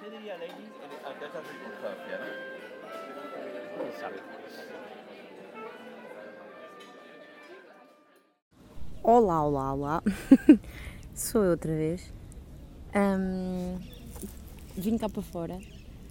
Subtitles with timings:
[0.00, 0.68] ¿Qué diría Lenny
[1.06, 2.18] ante esta circunstancia?
[2.18, 2.26] ¿no?
[3.76, 4.16] ¿Quién sabe?
[9.02, 10.02] Olá, olá, olá.
[11.14, 12.12] Sou eu outra vez.
[12.94, 13.78] Ahm,
[14.76, 15.58] vim cá para fora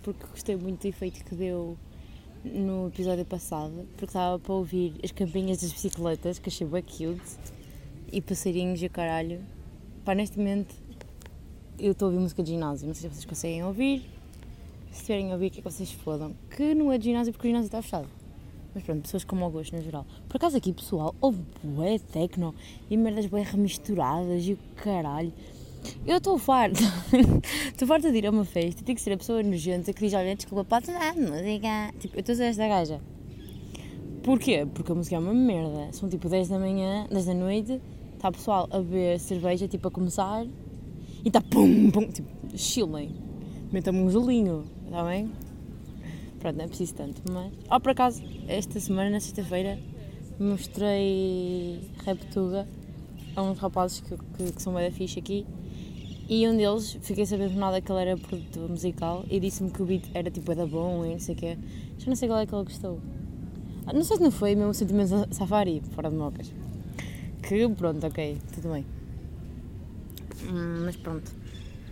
[0.04, 1.78] porque gostei muito do efeito que deu
[2.44, 7.38] no episódio passado, porque estava para ouvir as campinhas das bicicletas, que achei bem cute,
[8.12, 9.40] e passarinhos e caralho.
[10.04, 10.76] Pá, neste momento
[11.80, 14.02] eu estou a ouvir música de ginásio, não sei se vocês conseguem ouvir.
[14.92, 16.36] Se estiverem a ouvir, que é que vocês fodam.
[16.50, 18.08] Que não é de ginásio porque o ginásio está fechado.
[18.74, 20.06] Mas pronto, pessoas com mau gosto no geral.
[20.28, 22.54] Por acaso aqui, pessoal, houve bué tecno
[22.90, 25.34] e merdas bué remisturadas e o caralho.
[26.06, 26.80] Eu estou farta.
[27.68, 30.14] Estou farta de ir a uma festa tenho que ser a pessoa nojenta que diz,
[30.14, 31.94] olha, desculpa, pode dar música.
[32.00, 33.02] Tipo, eu estou a ser esta gaja.
[34.24, 34.66] Porquê?
[34.74, 35.92] Porque a música é uma merda.
[35.92, 37.82] São tipo 10 da manhã, 10 da noite,
[38.16, 40.46] está o pessoal a beber cerveja, tipo, a começar
[41.24, 43.12] e está pum, pum, tipo, chilem.
[43.72, 45.32] Meta-me um gelinho, está bem?
[46.40, 47.52] Pronto, não é preciso tanto, mas...
[47.72, 49.80] Oh, por acaso, esta semana, na sexta-feira,
[50.40, 52.68] mostrei Reptuga
[53.36, 55.46] a uns rapazes que, que, que são bem da fixe aqui
[56.28, 59.86] e um deles, fiquei sabendo nada que ele era produtor musical e disse-me que o
[59.86, 61.58] beat era tipo era bom e não sei o quê.
[61.98, 63.00] Já não sei qual é que ele gostou.
[63.86, 66.54] Ah, Não sei se não foi mesmo o sentimento safari, fora de mocas.
[67.42, 68.86] Que pronto, ok, tudo bem.
[70.94, 71.32] Mas pronto.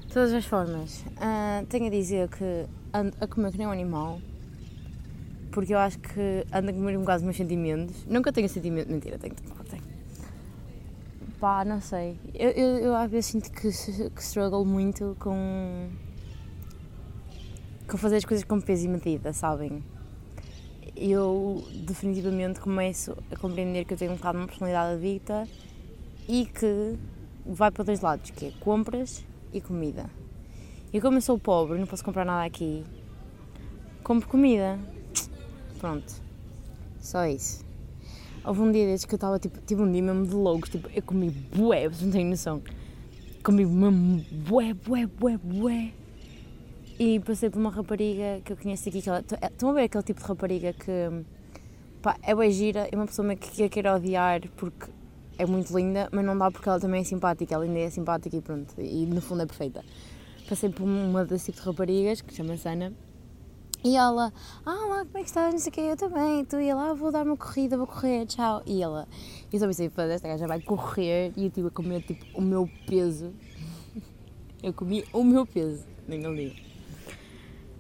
[0.02, 3.72] De todas as formas, ah, tenho a dizer que ando a comer que nem um
[3.72, 4.22] animal.
[5.52, 8.06] Porque eu acho que ando a comer um bocado os meus sentimentos.
[8.06, 9.84] Nunca tenho sentimento, mentira, tenho, tenho, tenho.
[11.40, 12.20] Pá, não sei.
[12.34, 15.90] Eu, eu, eu às vezes sinto que, que struggle muito com.
[17.88, 19.84] com fazer as coisas com peso e medida, sabem?
[20.96, 25.48] Eu definitivamente começo a compreender que eu tenho um bocado uma personalidade adicta
[26.30, 26.98] e que
[27.46, 30.10] vai para dois lados, que é compras e comida.
[30.94, 32.84] E como eu sou pobre, não posso comprar nada aqui,
[34.04, 34.78] compro comida.
[35.80, 36.22] Pronto.
[37.00, 37.66] Só isso.
[38.44, 40.90] Houve um dia desses que eu estava, tipo, tive um dia mesmo de loucos, tipo,
[40.94, 42.62] eu comi bué, vocês não têm noção.
[43.44, 45.94] Comi mesmo bué, bué, bué, bué.
[47.00, 50.04] E passei por uma rapariga que eu conheço aqui, que ela, estão a ver aquele
[50.04, 51.26] tipo de rapariga que,
[52.02, 54.88] pá, é bué gira, é uma pessoa meio que eu quero odiar porque
[55.42, 58.36] é muito linda, mas não dá porque ela também é simpática, ela ainda é simpática
[58.36, 59.84] e pronto, e no fundo é perfeita.
[60.48, 62.94] Passei por uma desse tipo de raparigas, que chama-se Ana,
[63.84, 64.32] e ela,
[64.64, 65.52] ah lá, como é que estás?
[65.52, 66.46] Não sei o quê, eu também.
[66.46, 68.62] Tu ia lá, vou dar uma corrida, vou correr, tchau.
[68.64, 69.08] E ela,
[69.52, 72.42] eu só pensei, "Foda, esta gaja vai correr e eu estive a comer tipo o
[72.44, 73.34] meu peso.
[74.62, 76.64] Eu comi o meu peso, nem ali.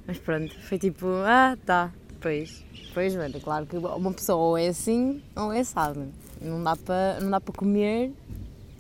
[0.08, 2.66] Mas pronto, foi tipo, ah tá, depois.
[2.96, 6.12] Pois, mano, claro que uma pessoa ou é assim ou é assado.
[6.42, 8.12] Não dá para não dá para comer,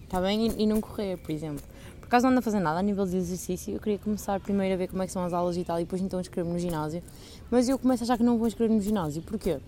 [0.03, 1.63] está bem, e, e não correr, por exemplo.
[1.99, 4.73] Por acaso não ando a fazer nada a nível de exercício, eu queria começar primeiro
[4.73, 6.59] a ver como é que são as aulas e tal, e depois então inscrever-me no
[6.59, 7.01] ginásio.
[7.49, 9.21] Mas eu começo a achar que não vou inscrever no ginásio.
[9.21, 9.59] Porquê?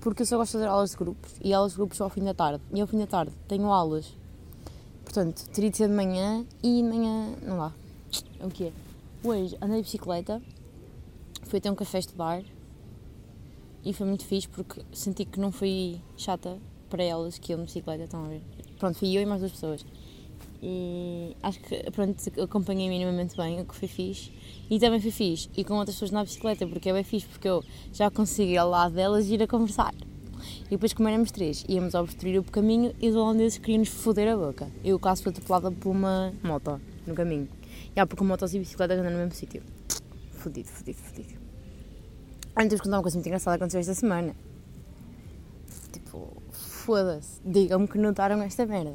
[0.00, 2.10] Porque eu só gosto de fazer aulas de grupos, e aulas de grupos só ao
[2.10, 2.62] fim da tarde.
[2.72, 4.14] E ao fim da tarde tenho aulas.
[5.02, 7.72] Portanto, teria de ser de manhã, e de manhã não dá.
[8.38, 8.72] É o que é?
[9.24, 10.40] Hoje andei de bicicleta,
[11.44, 12.42] fui até um café estudar,
[13.84, 16.58] e foi muito fixe porque senti que não fui chata
[16.88, 18.42] para elas que eu de bicicleta, estão a ver?
[18.78, 19.84] Pronto, fui eu e mais duas pessoas.
[20.62, 24.32] E acho que pronto, acompanhei minimamente bem, o que foi fixe.
[24.68, 27.48] E também foi fixe, e com outras pessoas na bicicleta, porque é bem fixe, porque
[27.48, 27.62] eu
[27.92, 29.94] já consegui ao lado delas ir a conversar.
[30.66, 34.36] E depois, como éramos três, íamos obstruir o caminho e os holandeses queriam-nos foder a
[34.36, 34.70] boca.
[34.84, 37.48] Eu quase fui atropelada por uma moto no caminho.
[37.96, 39.62] Já, porque motos e bicicletas andam no mesmo sítio.
[40.32, 41.34] Fodido, fodido, fodido.
[42.56, 44.34] Antes de contar uma coisa muito engraçada que aconteceu esta semana.
[45.92, 46.42] Tipo,
[46.88, 47.38] foda-se.
[47.44, 48.94] Digam-me que notaram esta merda.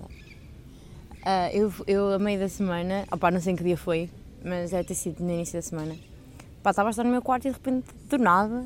[1.23, 4.09] Ah, eu, eu, a meio da semana, opá, não sei em que dia foi,
[4.43, 5.95] mas deve ter sido no início da semana.
[6.63, 8.65] Pá, estava a estar no meu quarto e de repente, do nada,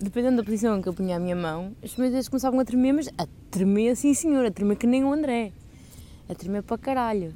[0.00, 2.64] dependendo da posição em que eu punha a minha mão, os meus dedos começavam a
[2.64, 5.50] tremer, mas a tremer assim, senhor, a tremer que nem o André.
[6.28, 7.34] A tremer para caralho.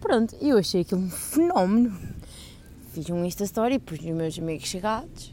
[0.00, 1.96] Pronto, eu achei aquilo um fenómeno.
[2.92, 5.32] Fiz um Insta Story, pus nos meus amigos chegados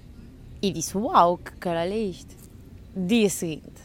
[0.61, 2.35] e disse: Uau, que caralho é isto?
[2.95, 3.76] Dia seguinte,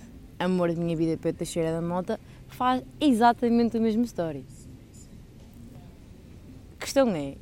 [0.42, 2.18] amor da minha vida, Pedro Teixeira da Mota,
[2.48, 4.44] faz exatamente o mesmo story.
[6.76, 7.36] A questão é: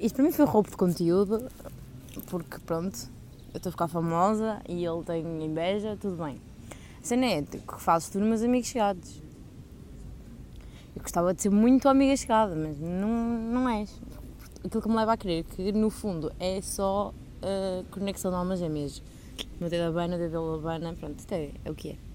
[0.00, 1.50] isto para mim foi roubo de conteúdo,
[2.28, 3.10] porque pronto,
[3.52, 6.40] eu estou a ficar famosa e ele tem inveja, tudo bem.
[7.00, 9.22] A cena é que fazes tu nos meus amigos chegados.
[10.94, 14.00] Eu gostava de ser muito amiga chegada, mas não, não és.
[14.62, 18.58] Aquilo que me leva a crer que no fundo é só a conexão de almas
[18.58, 18.98] gêmeas.
[18.98, 22.09] O meu dedo abana, o dedo abana, pronto, é, é o que é.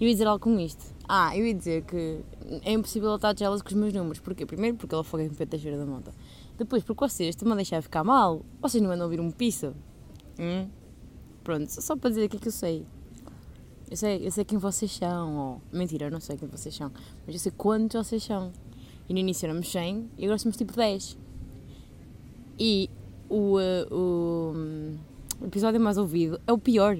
[0.00, 0.94] Eu ia dizer algo com isto.
[1.06, 2.20] Ah, eu ia dizer que
[2.64, 4.18] é impossível estar jealous com os meus números.
[4.18, 4.46] Porquê?
[4.46, 6.10] Primeiro porque ela foi em pé cheira da moto.
[6.56, 8.42] Depois porque vocês estão-me a deixar ficar mal.
[8.62, 9.74] Vocês não andam a ouvir um piso.
[10.38, 10.68] Hum?
[11.44, 12.86] Pronto, só para dizer aqui que eu sei.
[13.90, 15.60] Eu sei, eu sei quem vocês são.
[15.72, 16.90] Oh, mentira, eu não sei quem vocês são.
[17.26, 18.52] Mas eu sei quantos vocês são.
[19.06, 21.18] E no início éramos 100 e agora somos tipo 10.
[22.58, 22.88] E
[23.28, 24.54] o, uh, o,
[25.42, 26.96] o episódio mais ouvido é o pior.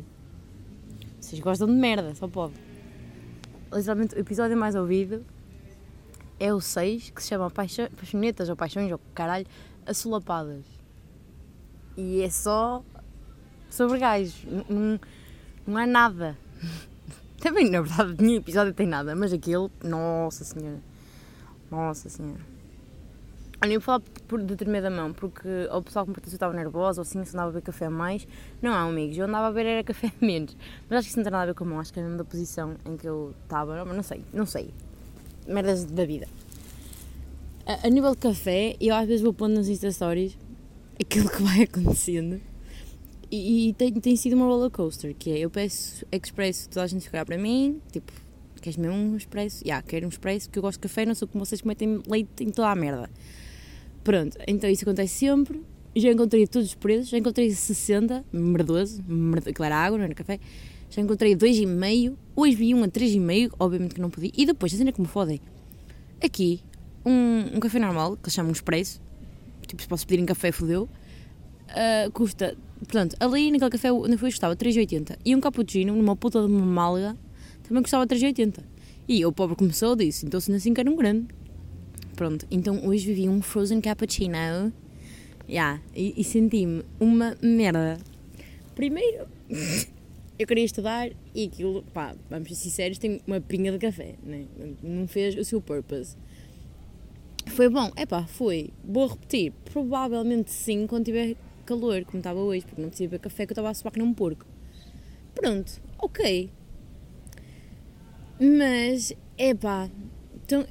[1.19, 2.55] Vocês gostam de merda, só pode.
[3.73, 5.25] Literalmente, o episódio mais ouvido
[6.39, 9.47] é o 6, que se chama Paixonetas ou Paixões ou caralho,
[9.87, 10.65] Assolapadas.
[11.97, 12.83] E é só
[13.69, 14.45] sobre gajos.
[14.69, 14.99] Não,
[15.67, 16.37] não há nada.
[17.41, 20.81] Também, na verdade, nenhum episódio tem nada, mas aquele, nossa senhora.
[21.71, 22.50] Nossa senhora.
[23.63, 26.37] Eu vou falar por, de tremer da mão, porque o pessoal que me pertence eu
[26.37, 28.27] estava nervosa, ou assim, se andava a beber café mais.
[28.63, 30.57] Não há amigos, eu andava a beber era café menos.
[30.89, 32.03] Mas acho que isso não tem nada a ver com a mão, acho que é
[32.03, 34.71] mesmo da posição em que eu estava, mas não sei, não sei.
[35.47, 36.27] Merdas da vida.
[37.67, 40.39] A, a nível de café, eu às vezes vou pondo nos Insta Stories
[40.99, 42.41] aquilo que vai acontecendo
[43.31, 46.87] e, e tem, tem sido uma roller coaster, que é, eu peço expresso, toda a
[46.87, 48.13] gente ficar para mim, tipo,
[48.61, 49.59] queres mesmo um expresso?
[49.59, 51.69] Já, yeah, quero um expresso, que eu gosto de café, não sou como vocês que
[51.69, 53.09] metem leite em toda a merda.
[54.03, 55.61] Pronto, então isso acontece sempre.
[55.95, 60.39] Já encontrei todos os preços, já encontrei 60, merdoso, merdoso era água, não era café.
[60.89, 64.31] Já encontrei 2,5, hoje vi um a 3,5, obviamente que não podia.
[64.37, 65.41] E depois, a cena que me fodem,
[66.23, 66.61] aqui,
[67.05, 69.01] um, um café normal, que eles chamam expresso,
[69.67, 70.89] tipo, se posso pedir em café, fodeu,
[71.71, 76.41] uh, custa Portanto, ali naquele café onde fui custava 3,80 e um cappuccino numa puta
[76.41, 77.17] de uma malga
[77.63, 78.61] também custava 3,80.
[79.07, 81.27] E o pobre começou disse, então se assim que era um grande.
[82.21, 84.71] Pronto, então hoje vivi um frozen cappuccino
[85.49, 87.97] yeah, e, e senti-me uma merda.
[88.75, 89.27] Primeiro,
[90.39, 94.45] eu queria estudar e aquilo, pá, vamos ser sinceros, tem uma pinga de café, né?
[94.83, 96.15] não fez o seu purpose.
[97.47, 98.69] Foi bom, é pá, foi.
[98.85, 103.53] Vou repetir, provavelmente sim, quando tiver calor, como estava hoje, porque não precisava café, que
[103.53, 104.45] eu estava a suar que um porco.
[105.35, 106.51] Pronto, ok.
[108.39, 109.89] Mas, é pá,
[110.45, 110.67] então,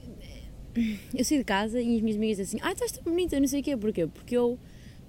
[1.14, 3.62] eu saí de casa e as minhas amigas assim, ah, estás tão bonita, não sei
[3.62, 4.08] o quê, porquê?
[4.08, 4.58] Porque eu,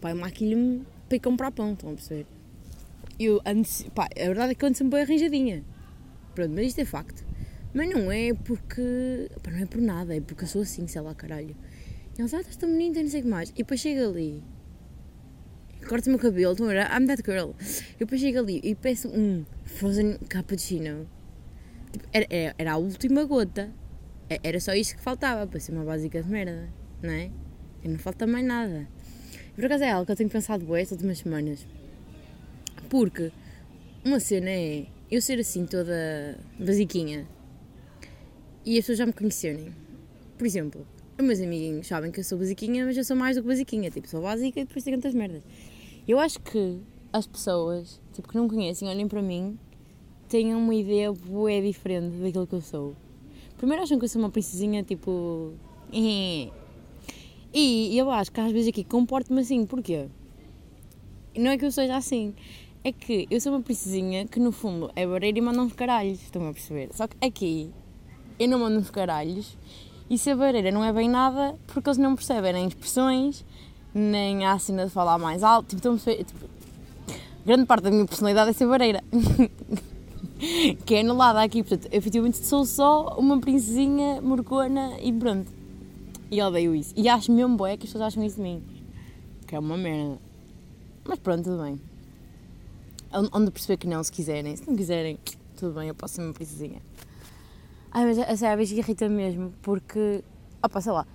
[0.00, 2.26] pá, eu maquilho-me para ir comprar pão, estão a perceber?
[3.18, 5.64] Eu antes, pá, a verdade é que eu ando sempre bem arranjadinha.
[6.34, 7.24] Pronto, mas isto é facto.
[7.72, 11.00] Mas não é porque, pá, não é por nada, é porque eu sou assim, sei
[11.00, 11.54] lá, caralho.
[12.16, 13.50] E eles, ah, estás tão bonita, não sei o que mais.
[13.50, 14.42] E depois chega ali
[15.86, 16.86] corto o meu cabelo, estão a ver?
[16.86, 17.50] I'm that girl.
[17.98, 21.08] Eu depois chego ali e peço um frozen cappuccino.
[21.90, 23.72] Tipo, era, era, era, a última gota.
[24.30, 26.68] Era só isto que faltava para ser uma básica de merda,
[27.02, 27.32] não é?
[27.82, 28.86] E não falta mais nada.
[29.56, 31.66] Por acaso é algo que eu tenho pensado bem estas últimas semanas.
[32.88, 33.32] Porque
[34.04, 37.26] uma cena é eu ser assim toda basiquinha
[38.64, 39.74] e as pessoas já me conhecerem.
[40.38, 40.86] Por exemplo,
[41.18, 43.90] os meus amiguinhos sabem que eu sou basiquinha, mas eu sou mais do que basiquinha.
[43.90, 45.42] Tipo, sou básica e depois tenho tantas merdas.
[46.06, 46.78] Eu acho que
[47.12, 49.58] as pessoas, tipo, que não me conhecem, olhem para mim,
[50.28, 52.94] têm uma ideia bué diferente daquilo que eu sou.
[53.60, 55.52] Primeiro acham que eu sou uma princesinha, tipo...
[55.92, 56.50] E
[57.94, 60.08] eu acho que às vezes aqui comporto-me assim, porquê?
[61.36, 62.34] Não é que eu seja assim,
[62.82, 66.22] é que eu sou uma princesinha que no fundo é bareira e manda uns caralhos,
[66.22, 66.88] estão a perceber?
[66.94, 67.70] Só que aqui
[68.38, 69.58] eu não mando uns caralhos
[70.08, 73.44] e se a bareira não é bem nada porque eles não percebem nem expressões,
[73.92, 75.76] nem a cena de falar mais alto.
[75.76, 76.48] Tipo, então, tipo,
[77.44, 79.04] grande parte da minha personalidade é ser vareira.
[80.84, 81.62] que é anulada aqui.
[81.62, 85.50] Portanto, efetivamente sou só uma princesinha morcona e pronto.
[86.30, 86.94] E odeio isso.
[86.96, 88.62] E acho mesmo boé que as pessoas acham isso de mim.
[89.46, 90.18] Que é uma merda.
[91.04, 91.80] Mas pronto, tudo bem.
[93.32, 94.54] Onde perceber que não, se quiserem.
[94.54, 95.18] Se não quiserem,
[95.56, 96.80] tudo bem, eu posso ser uma princesinha.
[97.90, 100.22] Ai, mas a sério, a vez irrita mesmo, porque.
[100.62, 101.06] Opa, sei lá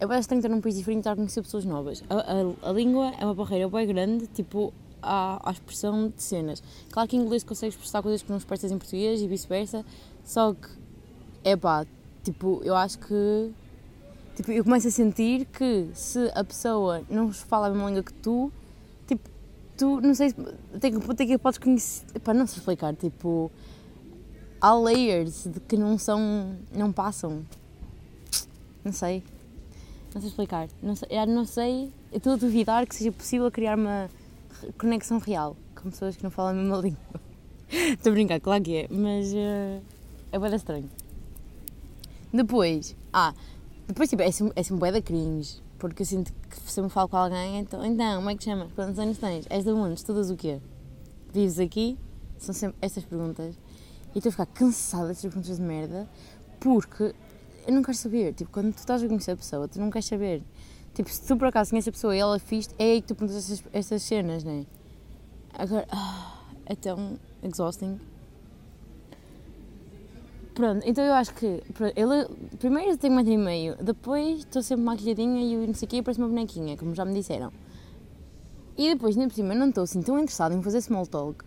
[0.00, 2.02] é bem estranho estar num país diferente e estar a conhecer pessoas novas.
[2.08, 4.72] A, a, a, língua é uma barreira bem grande, tipo,
[5.02, 6.62] à, à expressão de cenas.
[6.90, 9.84] Claro que em inglês consegues expressar coisas que não expressas em português e vice-versa,
[10.24, 10.68] só que,
[11.44, 11.86] é pá,
[12.22, 13.52] tipo, eu acho que.
[14.36, 18.12] Tipo, eu começo a sentir que se a pessoa não fala a mesma língua que
[18.14, 18.50] tu,
[19.06, 19.28] tipo,
[19.76, 20.32] tu, não sei,
[20.80, 22.04] tem que, tem que podes conhecer.
[22.20, 23.50] Pá, não sei explicar, tipo.
[24.60, 26.54] Há layers de que não são.
[26.72, 27.42] não passam.
[28.84, 29.22] Não sei.
[30.14, 30.68] Não sei explicar.
[30.82, 31.92] Não sei, não sei.
[32.12, 34.10] Eu estou a duvidar que seja possível criar uma
[34.78, 37.20] conexão real com pessoas que não falam a mesma língua.
[37.70, 39.82] Estou a brincar, claro que é, mas uh,
[40.32, 40.90] é bem estranho.
[42.32, 43.34] Depois, ah,
[43.86, 46.84] depois tipo, é sempre, é sempre bué da cringe, porque eu sinto que se eu
[46.84, 48.72] me falo com alguém, então, então, como é que chamas?
[48.72, 49.46] Quantos anos tens?
[49.50, 49.94] És de onde?
[49.94, 50.60] Estudas o quê?
[51.32, 51.98] Vives aqui?
[52.38, 53.54] São sempre estas perguntas.
[54.14, 56.08] E estou a ficar cansada destas perguntas de merda
[56.60, 57.14] porque
[57.66, 58.34] eu não quero saber.
[58.34, 60.42] Tipo, quando tu estás a conhecer a pessoa, tu não queres saber.
[60.94, 63.14] Tipo, se tu por acaso conheces a pessoa e ela fiz, é aí que tu
[63.14, 64.66] perguntas estas cenas, não é?
[65.54, 68.00] Agora, ah, é tão exhausting.
[70.54, 71.62] Pronto, então eu acho que
[71.96, 72.28] ele,
[72.58, 76.02] primeiro tenho um metro e meio, depois estou sempre maquilhadinha e não sei o quê,
[76.02, 77.52] parece uma bonequinha, como já me disseram.
[78.76, 81.44] E depois, nem por cima, não estou assim tão interessada em fazer small talk.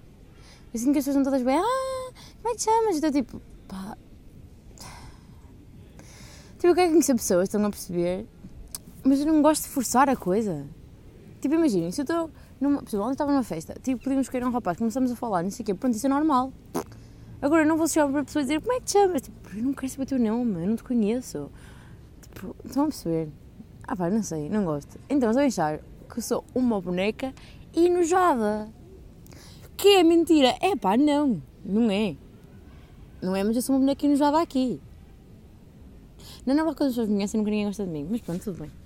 [0.73, 2.95] Eu sinto que as pessoas estão todas bem, ah, como é que te chamas?
[2.95, 3.97] Estou tipo, pá.
[6.55, 8.25] Tipo, eu quero conhecer pessoas, estão a perceber,
[9.03, 10.65] mas eu não gosto de forçar a coisa.
[11.41, 12.81] Tipo, imaginem, se eu estou numa.
[12.81, 15.51] Por exemplo, ontem estava numa festa, tipo, podíamos escolher um rapaz, começamos a falar, não
[15.51, 16.53] sei o quê, pronto, isso é normal.
[17.41, 19.21] Agora, eu não vou chegar para a pessoa e dizer como é que te chamas?
[19.21, 21.51] Tipo, eu não quero saber o teu nome, eu não te conheço.
[22.21, 23.29] Tipo, estão a perceber?
[23.85, 24.97] Ah pá, não sei, não gosto.
[25.09, 25.79] Então, estou a achar
[26.09, 27.33] que sou uma boneca
[27.75, 28.69] enojada.
[29.75, 30.55] Que é mentira?
[30.61, 32.15] É pá, não, não é.
[33.21, 34.79] Não é, mas eu sou uma boneca enojada aqui.
[36.45, 38.07] Não, é quando as pessoas me conhecem, nunca ninguém gosta de mim.
[38.09, 38.82] Mas pronto, tudo bem.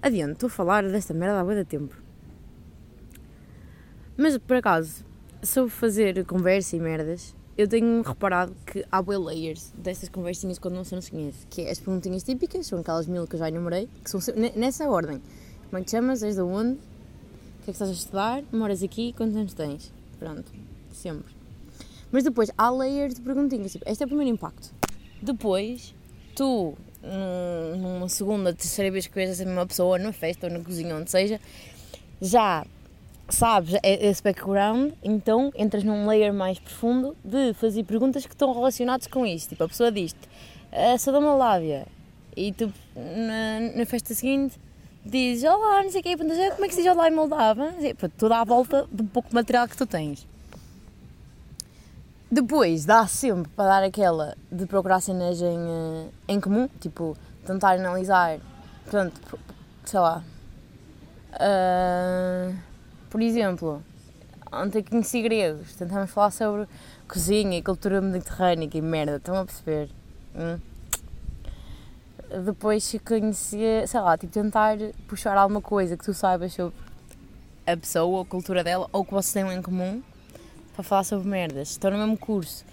[0.00, 1.96] Adiante, estou a falar desta merda há muito tempo.
[4.16, 5.04] Mas por acaso,
[5.42, 10.74] sobre fazer conversa e merdas, eu tenho reparado que há boas layers destas conversinhas quando
[10.74, 13.48] não se nos conhece, que é as perguntinhas típicas, são aquelas mil que eu já
[13.48, 14.20] enumerei, que são
[14.54, 15.20] nessa ordem.
[15.64, 16.22] Como é que te chamas?
[16.22, 16.74] És de onde?
[16.74, 18.44] O que é que estás a estudar?
[18.52, 19.12] Moras aqui?
[19.14, 19.92] Quantos anos tens?
[20.20, 20.52] Pronto,
[20.92, 21.34] sempre.
[22.12, 24.72] Mas depois há layers de perguntinhas, tipo, este é o primeiro impacto.
[25.20, 25.92] Depois,
[26.36, 26.78] tu,
[27.76, 31.10] numa segunda, terceira vez que vês essa mesma pessoa na festa ou na cozinha, onde
[31.10, 31.40] seja,
[32.20, 32.66] já
[33.28, 39.06] sabes esse background, então entras num layer mais profundo de fazer perguntas que estão relacionadas
[39.06, 39.50] com isso.
[39.50, 40.18] Tipo, a pessoa diz-te,
[40.72, 41.86] ah, sou da Malásia,
[42.36, 44.58] e tu na, na festa seguinte
[45.04, 47.74] dizes, olá, não sei o quê, como é que se diz olá em Moldava?
[48.16, 50.26] Tudo à volta do pouco material que tu tens.
[52.30, 57.16] Depois dá sempre para dar aquela de procurar cenas em, eh, em comum, tipo,
[57.46, 58.38] tentar analisar,
[58.84, 59.38] portanto,
[59.84, 60.22] sei lá.
[61.32, 62.54] Uh,
[63.08, 63.82] por exemplo,
[64.52, 66.68] ontem conheci gregos, tentamos falar sobre
[67.06, 69.88] cozinha e cultura mediterrânea e merda, estão a perceber?
[70.34, 70.58] Hum?
[72.44, 76.74] Depois conhecer, sei lá, tipo, tentar puxar alguma coisa que tu saibas sobre
[77.66, 80.02] a pessoa, a cultura dela, ou que vocês tenham em comum,
[80.78, 81.70] para falar sobre merdas.
[81.70, 82.64] Estou no mesmo curso.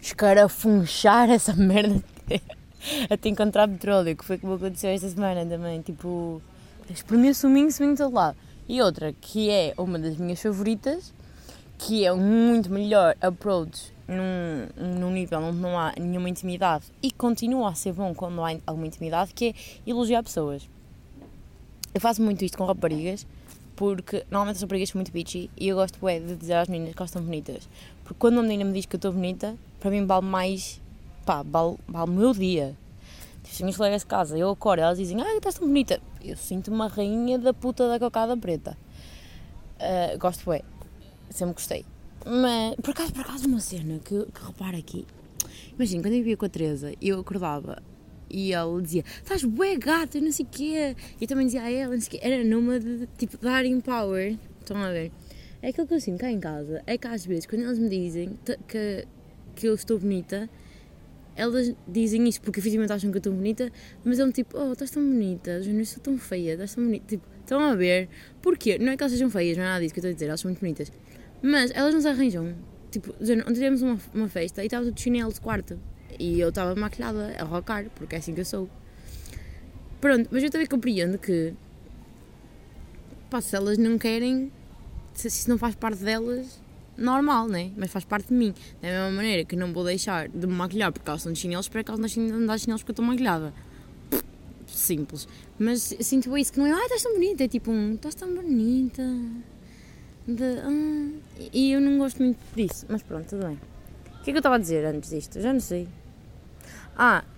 [0.00, 2.04] Escarafunchar essa merda
[3.10, 5.82] até encontrar petróleo, que foi como aconteceu esta semana também.
[5.82, 6.40] Tipo,
[6.88, 8.36] espremer suminho, suminho de todo lado.
[8.68, 11.12] E outra, que é uma das minhas favoritas,
[11.76, 17.10] que é um muito melhor approach num, num nível onde não há nenhuma intimidade e
[17.10, 20.68] continua a ser bom quando há alguma intimidade, que é elogiar pessoas.
[21.92, 23.26] Eu faço muito isto com raparigas,
[23.78, 26.96] porque normalmente as raparigas são muito bitchy e eu gosto é, de dizer às meninas
[26.96, 27.68] que elas estão bonitas.
[28.02, 30.80] Porque quando uma menina me diz que eu estou bonita, para mim vale mais,
[31.24, 32.76] pá, vale, vale o meu dia.
[33.44, 36.02] Tipo, se minhas colegas de casa, eu acordo, elas dizem, ah, estás tão bonita.
[36.20, 38.76] Eu sinto uma rainha da puta da cocada preta.
[39.76, 40.62] Uh, gosto, é.
[41.30, 41.86] Sempre gostei.
[42.26, 45.06] Mas, por acaso, por acaso, uma cena que, que repara aqui.
[45.76, 47.80] Imagina, quando eu vivia com a Teresa, eu acordava
[48.30, 50.96] e ele dizia, estás bué gata, não sei o quê.
[51.20, 52.26] E eu também dizia a ela, não sei o quê.
[52.26, 54.36] Era numa de, tipo, dar power.
[54.60, 55.10] Estão a ver?
[55.60, 57.88] É aquilo que eu sinto cá em casa, é que às vezes, quando eles me
[57.88, 59.04] dizem que,
[59.56, 60.48] que eu estou bonita,
[61.34, 63.70] elas dizem isto porque efetivamente acham que eu estou bonita,
[64.04, 67.06] mas eu tipo, oh, estás tão bonita, eu sou tão feia, estás tão bonita.
[67.06, 68.08] Tipo, estão a ver?
[68.40, 68.78] Porquê?
[68.78, 70.26] Não é que elas sejam feias, não é nada disso que eu estou a dizer,
[70.26, 70.92] elas são muito bonitas.
[71.42, 72.54] Mas elas não se arranjam.
[72.90, 75.78] Tipo, ontem tivemos uma, uma festa e estava tudo chinelo de quarto.
[76.18, 78.68] E eu estava maquilhada, a rocar, porque é assim que eu sou.
[80.00, 81.54] Pronto, mas eu também compreendo que.
[83.30, 84.50] Pá, se elas não querem,
[85.14, 86.60] se isso não faz parte delas,
[86.96, 87.70] normal, né?
[87.76, 88.54] Mas faz parte de mim.
[88.82, 91.80] Da mesma maneira que não vou deixar de me maquilhar elas são de chinelos, para
[91.80, 93.54] andar de chinelos porque eu estou maquilhada.
[94.66, 95.26] Simples.
[95.58, 97.44] Mas sinto isso que não é, ah, estás tão bonita.
[97.44, 99.02] É tipo um, estás tão bonita.
[100.26, 101.48] De, ah.
[101.52, 102.84] E eu não gosto muito disso.
[102.88, 103.58] Mas pronto, tudo bem.
[104.20, 105.40] O que é que eu estava a dizer antes disto?
[105.40, 105.88] Já não sei.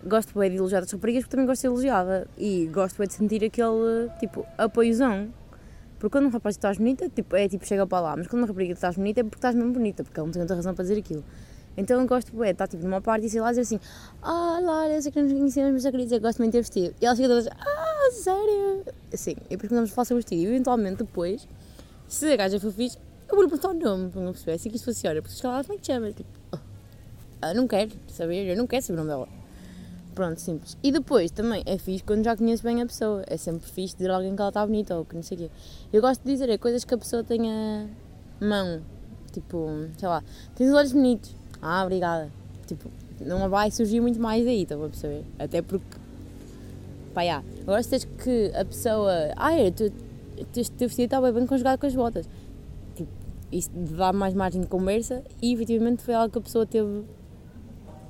[0.04, 2.26] Gosto bem de elogiar as raparigas porque também gosto de ser elogiada.
[2.38, 5.28] E gosto bem de sentir aquele, tipo, apoiozão
[6.00, 8.16] porque quando um rapaz estás bonita, tipo, é tipo, chega para lá.
[8.16, 10.40] Mas quando uma rapariga estás bonita é porque estás mesmo bonita, porque ela não tem
[10.40, 11.23] outra razão para dizer aquilo.
[11.76, 13.78] Então eu gosto, é, está tipo numa parte e sei lá dizer assim:
[14.23, 16.52] Ah, Lara, eu sei que não nos conhecemos, mas eu queria dizer que gosto muito
[16.52, 16.95] de vestido.
[17.02, 18.83] E ela chega toda Ah, sério?
[19.12, 20.40] Assim, e depois começamos a falar sobre vestido.
[20.40, 21.47] E eventualmente depois,
[22.09, 22.97] se a gaja for fixe,
[23.28, 24.52] eu vou lhe perguntar o nome, para não perceber.
[24.52, 26.11] Assim que isto funciona, porque se ela como é que te chama?
[26.12, 26.30] Tipo,
[27.42, 29.40] ah, não quero saber, eu não quero saber o nome dela.
[30.14, 30.76] Pronto, simples.
[30.83, 33.23] E depois também é fixe quando já conheço bem a pessoa.
[33.26, 35.40] É sempre fixe dizer a alguém que ela está bonita ou que não sei o
[35.40, 35.50] quê.
[35.93, 37.88] Eu gosto de dizer é coisas que a pessoa tenha
[38.40, 38.83] mão.
[39.33, 40.23] Tipo, sei lá,
[40.57, 41.35] tens os olhos bonitos.
[41.62, 42.31] ah, obrigada.
[42.67, 42.90] Tipo,
[43.21, 45.25] não vai surgir muito mais daí, estão a perceber?
[45.38, 45.97] Até porque,
[47.14, 47.43] pá, já.
[47.62, 49.93] Agora se tens que a pessoa, ah, é, tu,
[50.57, 52.29] este teu vestido está bem, bem conjugado com as botas.
[52.97, 53.11] Tipo,
[53.52, 57.05] isso dá mais margem de conversa e efetivamente foi algo que a pessoa teve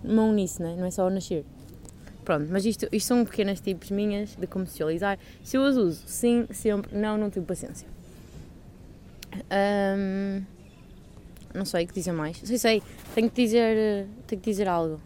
[0.02, 0.76] mão nisso, né?
[0.78, 1.44] não é só ao nascer.
[2.24, 5.18] Pronto, mas isto, isto são pequenas tipos minhas de como socializar.
[5.42, 7.88] Se eu as uso, sim, sempre, não, não tenho paciência.
[9.50, 10.42] Um,
[11.54, 12.36] não sei o que dizer mais.
[12.38, 12.82] Sei, sei,
[13.14, 15.00] tenho que dizer, tenho que dizer algo.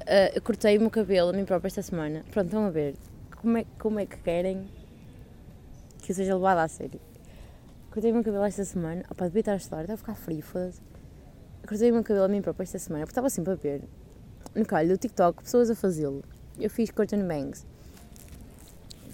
[0.00, 2.24] Uh, eu cortei o meu cabelo a mim própria esta semana.
[2.30, 2.94] Pronto, estão a ver.
[3.40, 4.68] Como é, como é que querem
[6.02, 7.00] que eu seja levada a sério?
[7.90, 9.04] Cortei o meu cabelo esta semana.
[9.10, 10.80] Opa, devia estar a estudar, deve ficar frio, foda-se.
[11.66, 13.82] Cortei o meu cabelo a mim própria esta semana porque estava sempre a ver
[14.54, 16.22] no calho do TikTok pessoas a fazê-lo.
[16.58, 17.66] Eu fiz curtain bangs.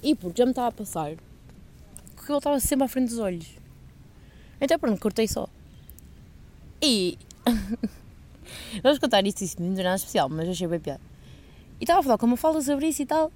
[0.02, 3.46] E porque já me estava a passar, o cabelo estava sempre à frente dos olhos.
[4.60, 5.48] Então pronto, cortei só.
[6.80, 7.18] E.
[8.82, 11.00] Vamos contar isto, isso não é nada especial, mas achei bem piada.
[11.80, 13.30] E estava a falar com uma fala sobre isso e tal.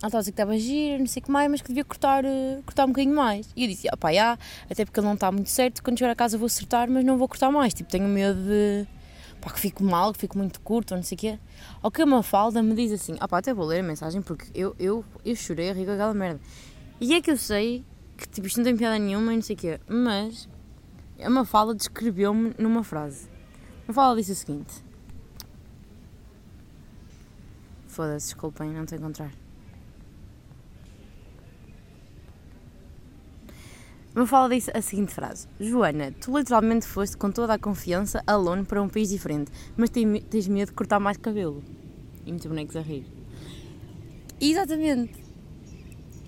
[0.00, 1.84] Ela estava a dizer que estava gira, não sei o que mais, mas que devia
[1.84, 3.48] cortar, uh, cortar um bocadinho mais.
[3.54, 6.10] E eu disse, ah pá, já, até porque ele não está muito certo, quando chegar
[6.10, 7.72] a casa vou acertar, mas não vou cortar mais.
[7.72, 8.86] Tipo, tenho medo de
[9.42, 11.38] pá, que fico mal, que fico muito curto, ou não sei o quê.
[11.82, 14.46] Ao que uma falda me diz assim, ah pá, até vou ler a mensagem porque
[14.54, 16.40] eu, eu, eu chorei a rir com aquela merda.
[17.00, 17.84] E é que eu sei
[18.16, 20.48] que tipo, isto não tem piada nenhuma e não sei o quê, mas
[21.20, 23.28] a Mafalda descreveu-me numa frase.
[23.84, 24.84] A Mafalda disse o seguinte.
[27.88, 29.41] Foda-se, desculpem, não te encontrar.
[34.14, 38.82] Mafalda disse a seguinte frase: Joana, tu literalmente foste com toda a confiança alone para
[38.82, 41.62] um país diferente, mas tens medo de cortar mais cabelo.
[42.26, 43.06] E muitos bonecos a rir.
[44.40, 45.22] Exatamente.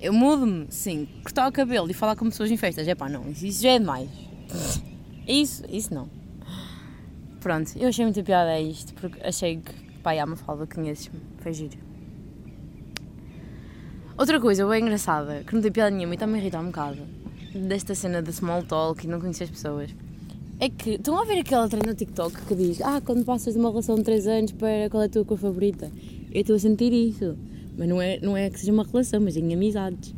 [0.01, 1.09] Eu mudo-me, sim.
[1.23, 2.89] Cortar o cabelo e falar com pessoas em festas.
[2.89, 4.09] É pá, não, isso já é demais.
[5.27, 6.09] Isso, isso não.
[7.41, 9.73] Pronto, eu achei muito piada a isto, porque achei que,
[10.03, 11.77] pá, há uma falda, conheces-me, foi giro.
[14.17, 17.07] Outra coisa bem engraçada, que não tem piada nenhuma e está-me a irritar um bocado,
[17.55, 19.95] desta cena de small talk e não conhecer as pessoas,
[20.61, 23.61] é que estão a ver aquela trend no TikTok que diz Ah, quando passas de
[23.61, 25.91] uma relação de 3 anos para qual é a tua cor favorita?
[26.33, 27.37] Eu estou a sentir isso,
[27.77, 30.15] mas não é, não é que seja uma relação, mas em amizades.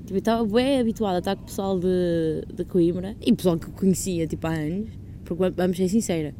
[0.00, 3.58] Tipo, eu estava bem habituada a estar com o pessoal de, de Coimbra e pessoal
[3.58, 4.88] que eu conhecia tipo, há anos,
[5.24, 6.34] porque vamos ser sincera,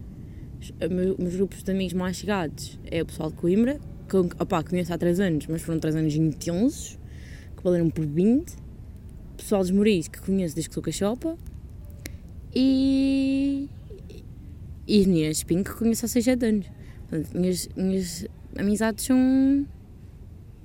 [0.81, 4.93] os meus grupos de amigos mais chegados é o pessoal de Coimbra, que opa, conheço
[4.93, 6.99] há 3 anos, mas foram 3 anos intensos,
[7.57, 8.68] que valeram por 20.
[9.49, 11.39] Pessoal dos Moris, que conheço desde que sou cachopa.
[12.55, 13.67] E.
[14.87, 16.67] E de Espinho, que conheço há 6, 7 anos.
[17.09, 18.27] Portanto, minhas, minhas
[18.59, 19.67] amizades são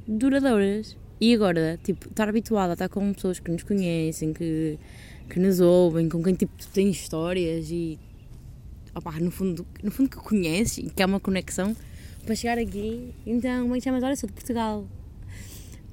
[0.05, 0.97] duradouras.
[1.21, 4.77] E agora, tipo, estar habituada a estar com pessoas que nos conhecem, que,
[5.29, 7.97] que nos ouvem, com quem tipo, tem histórias e
[9.21, 11.73] no, fundo, no fundo que conheces e que há uma conexão
[12.25, 13.13] para chegar aqui.
[13.25, 13.89] Então, como é que?
[13.89, 14.85] Olha, sou de Portugal.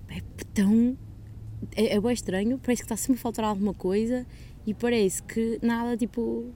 [0.08, 0.20] É
[0.52, 0.98] tão.
[1.76, 4.26] É, é bem estranho, parece que está sempre a faltar alguma coisa
[4.66, 6.46] e parece que nada, tipo.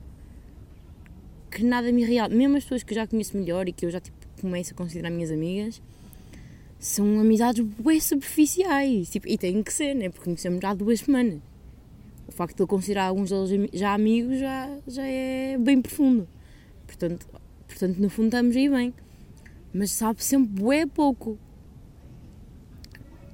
[1.51, 2.29] que nada me real.
[2.31, 4.77] Mesmo as pessoas que eu já conheço melhor e que eu já tipo, começo a
[4.77, 5.81] considerar minhas amigas
[6.85, 9.09] são amizades bem superficiais.
[9.09, 10.11] Tipo, e tem que ser, né?
[10.11, 11.41] Porque conhecemos já há duas semanas.
[12.29, 16.29] O facto de eu considerar alguns deles já amigos já, já é bem profundo.
[16.87, 17.27] Portanto,
[17.67, 18.95] portanto, no fundo estamos aí bem.
[19.73, 21.39] Mas sabe sempre bem pouco.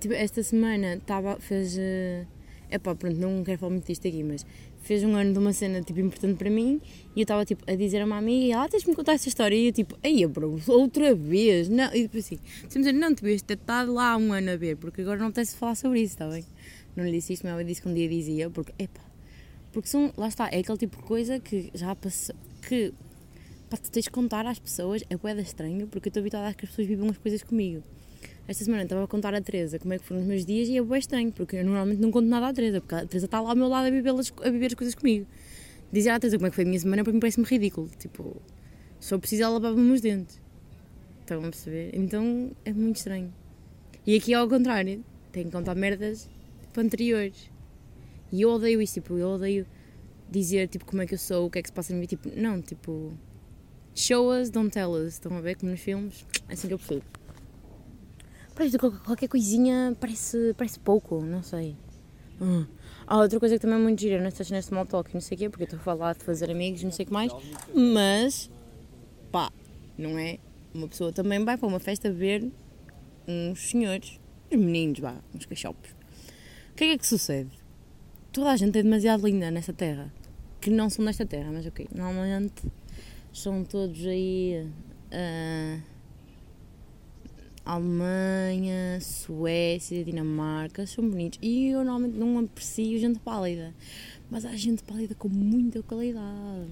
[0.01, 1.77] Tipo, esta semana estava, fez.
[1.77, 2.27] Uh,
[2.71, 4.47] epá, pronto, não quero falar muito disto aqui, mas
[4.83, 6.81] fez um ano de uma cena tipo importante para mim
[7.15, 9.29] e eu estava tipo a dizer a uma amiga, ah, tens de me contar essa
[9.29, 13.23] história e eu tipo, aí bro, outra vez, não, e depois assim, dizer, não, te
[13.23, 16.01] devias ter estado lá um ano a ver, porque agora não tens de falar sobre
[16.01, 16.45] isso, está bem?
[16.97, 19.03] Não lhe disse isto, mas ela disse que um dia dizia, porque, epá,
[19.73, 22.35] porque são, lá está, é aquele tipo de coisa que já passou,
[22.67, 22.93] que,
[23.69, 26.55] pá, tu tens de contar às pessoas, é boeda estranho, porque eu estou habituada a
[26.55, 27.83] que as pessoas vivam as coisas comigo.
[28.51, 30.77] Esta semana estava a contar à Teresa como é que foram os meus dias e
[30.77, 33.41] é bem estranho, porque eu normalmente não conto nada à Teresa, porque a Teresa está
[33.41, 35.25] lá ao meu lado a viver, as, a as coisas comigo.
[35.93, 37.89] Dizer à Teresa como é que foi a minha semana para mim parece-me ridículo.
[37.97, 38.43] Tipo,
[38.99, 40.41] só preciso ela lavar-me os dentes.
[41.21, 41.91] Estão a perceber?
[41.93, 43.33] Então é muito estranho.
[44.05, 46.29] E aqui é ao contrário, tenho que contar merdas
[46.63, 47.49] tipo, anteriores.
[48.33, 49.65] E eu odeio isso, tipo, eu odeio
[50.29, 52.07] dizer tipo como é que eu sou, o que é que se passa em mim,
[52.07, 53.13] tipo, não, tipo,
[53.95, 55.13] show us, don't tell us.
[55.13, 56.27] Estão a ver como nos filmes?
[56.49, 57.20] É assim que eu prefiro.
[58.55, 61.77] Pois, qualquer coisinha parece, parece pouco, não sei.
[62.41, 62.67] Hum.
[63.07, 65.39] Há outra coisa que também é muito gira nestas neste small talk, não sei o
[65.39, 67.33] quê, porque eu estou a falar de fazer amigos, não sei o que mais,
[67.75, 68.51] mas,
[69.33, 69.51] pá,
[69.99, 70.39] não é?
[70.73, 72.51] Uma pessoa também vai para uma festa ver
[73.27, 74.19] uns senhores,
[74.51, 75.91] uns meninos, vá, uns cachopos.
[76.71, 77.51] O que é que, é sucede?
[78.33, 80.13] Toda a gente é demasiado linda nesta terra,
[80.61, 82.63] que não são desta terra, mas ok, normalmente
[83.33, 84.67] são todos aí.
[85.13, 85.83] Uh,
[87.65, 91.39] Alemanha, Suécia, Dinamarca, são bonitos.
[91.43, 93.75] E eu normalmente não aprecio gente pálida,
[94.31, 96.71] mas há gente pálida com muita qualidade.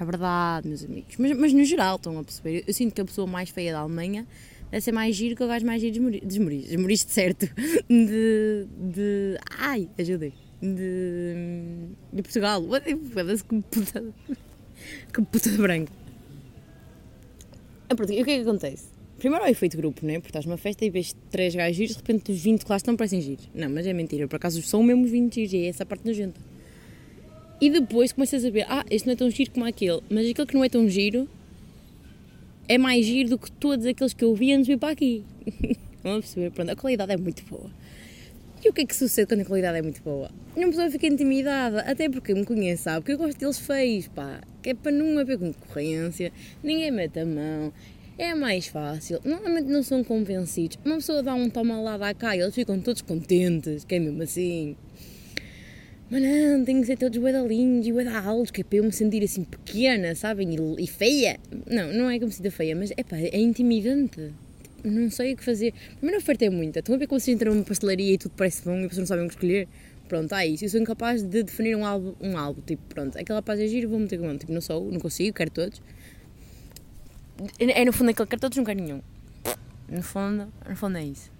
[0.00, 1.16] É verdade, meus amigos.
[1.18, 2.64] Mas, mas no geral, estão a perceber?
[2.66, 4.26] Eu sinto que a pessoa mais feia da Alemanha
[4.70, 6.68] deve ser mais giro que o gajo mais giro desmoriste.
[6.68, 7.46] Desmoriste, certo?
[7.88, 8.66] De.
[8.78, 9.38] de.
[9.58, 10.32] Ai, ajudem.
[10.62, 11.34] De.
[12.12, 12.62] de Portugal.
[13.12, 14.04] Foda-se que puta.
[15.12, 15.92] que puta branca.
[17.90, 18.97] Ah, e o que é que acontece?
[19.18, 20.14] Primeiro é o efeito grupo, né?
[20.14, 22.76] Porque estás numa festa e vês três gajos giros, de repente os 20 que lá
[22.76, 23.48] estão parecem giros.
[23.52, 26.06] Não, mas é mentira, por acaso são mesmo os 20 giros e é essa parte
[26.06, 26.40] nojenta.
[27.60, 30.46] E depois começas a ver, ah, este não é tão giro como aquele, mas aquele
[30.46, 31.28] que não é tão giro
[32.68, 35.24] é mais giro do que todos aqueles que eu vi antes de vir para aqui.
[36.04, 37.68] Vamos perceber, pronto, a qualidade é muito boa.
[38.64, 40.30] E o que é que sucede quando a qualidade é muito boa?
[40.54, 43.00] Uma pessoa fica intimidada, até porque me conhece, sabe?
[43.00, 44.40] Porque eu gosto deles feios, pá.
[44.62, 47.72] Que é para não haver concorrência, ninguém mete a mão
[48.18, 49.20] é mais fácil.
[49.24, 50.76] Normalmente não são convencidos.
[50.84, 53.98] Uma pessoa dá um toma lá, dá cá e eles ficam todos contentes, que é
[54.00, 54.76] mesmo assim.
[56.10, 58.92] Mas não, tem que ser todos lindos e bué altos, que é para eu me
[58.92, 60.54] sentir assim pequena, sabem?
[60.54, 61.38] E, e, feia.
[61.70, 64.32] Não, não é que eu me sinta feia, mas é pá, é intimidante.
[64.82, 65.74] Não sei o que fazer.
[65.92, 66.78] A primeira oferta é muita.
[66.80, 69.06] Estão a ver como vocês entram numa pastelaria e tudo parece bom e vocês não
[69.06, 69.68] sabem o que escolher?
[70.08, 70.64] Pronto, há isso.
[70.64, 72.62] Eu sou incapaz de definir um álbum, um álbum.
[72.62, 75.50] Tipo, pronto, aquela rapaz é giro, vou meter com Tipo, não sou, não consigo, quero
[75.50, 75.82] todos.
[77.58, 79.00] É no fundo aquele todos, não quer nenhum.
[79.88, 81.30] No fundo, no fundo é isso.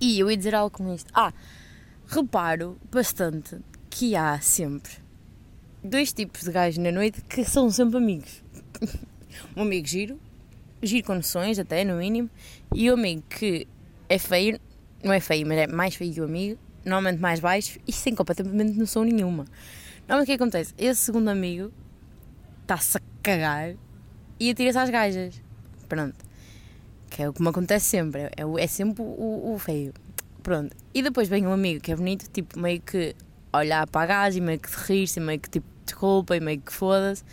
[0.00, 1.10] E eu ia dizer algo com isto.
[1.14, 1.32] Ah,
[2.06, 3.58] reparo bastante
[3.90, 4.92] que há sempre
[5.82, 8.42] dois tipos de gajos na noite que são sempre amigos.
[9.56, 10.18] um amigo giro,
[10.82, 12.28] giro com noções até, no mínimo,
[12.74, 13.66] e o um amigo que
[14.08, 14.58] é feio,
[15.02, 18.14] não é feio, mas é mais feio que o amigo, normalmente mais baixo e sem
[18.14, 19.44] completamente noção nenhuma.
[20.08, 20.74] Normalmente o que acontece?
[20.78, 21.72] Esse segundo amigo
[22.62, 23.74] está-se a cagar
[24.38, 25.40] e atira-se às gajas.
[25.88, 26.16] Pronto.
[27.10, 28.22] Que é o que me acontece sempre.
[28.22, 29.94] É, é sempre o, o, feio.
[30.42, 30.74] Pronto.
[30.92, 33.14] E depois vem um amigo que é bonito, tipo, meio que
[33.52, 36.72] olhar para a gaja e meio que rir-se, meio que tipo, desculpa e meio que
[36.72, 37.24] foda-se.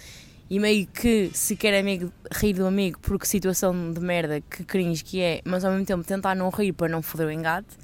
[0.50, 5.04] E meio que se quer amigo, rir do amigo porque situação de merda que cringe
[5.04, 7.78] que é, mas ao mesmo tempo tentar não rir para não foder o engate.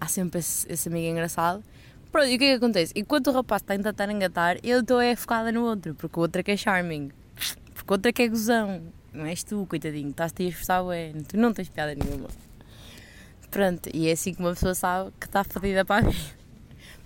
[0.00, 1.62] Há sempre esse, esse amigo engraçado.
[2.10, 2.92] Pronto, e o que é que acontece?
[2.96, 6.22] Enquanto o rapaz está a tentar engatar, eu estou é focada no outro, porque o
[6.22, 7.10] outro é que é charming
[7.88, 8.82] contra que é gozão.
[9.12, 11.12] Não és tu, coitadinho, estás-te a esforçar, ué.
[11.26, 12.28] Tu não tens piada nenhuma.
[13.50, 16.36] Pronto, e é assim que uma pessoa sabe que está fodida para a vida.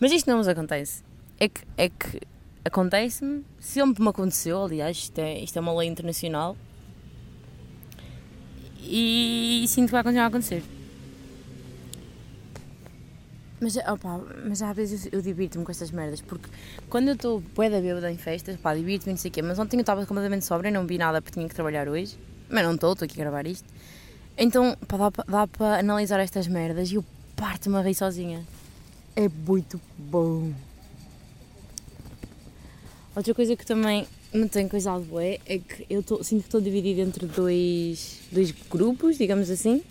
[0.01, 1.05] Mas isto não nos acontece.
[1.39, 2.21] É que, é que
[2.65, 6.57] acontece-me, sempre me aconteceu, aliás, isto é, isto é uma lei internacional.
[8.81, 10.65] E, e sinto que vai continuar a acontecer.
[13.63, 16.49] Mas, opa, mas às vezes eu, eu divirto-me com estas merdas, porque
[16.91, 19.57] quando eu estou bué da bêbada em festas, pá, divirto-me, não sei o quê, mas
[19.57, 22.19] ontem eu estava completamente sobra e não vi nada porque tinha que trabalhar hoje,
[22.51, 23.65] mas não estou, estou aqui a gravar isto.
[24.37, 27.05] Então, pá, dá, dá para analisar estas merdas e eu
[27.37, 28.45] parto-me a rir sozinha.
[29.15, 30.53] É muito bom.
[33.15, 36.61] Outra coisa que também me tem coisado bué é que eu tô, sinto que estou
[36.61, 39.85] dividida entre dois, dois grupos, digamos assim.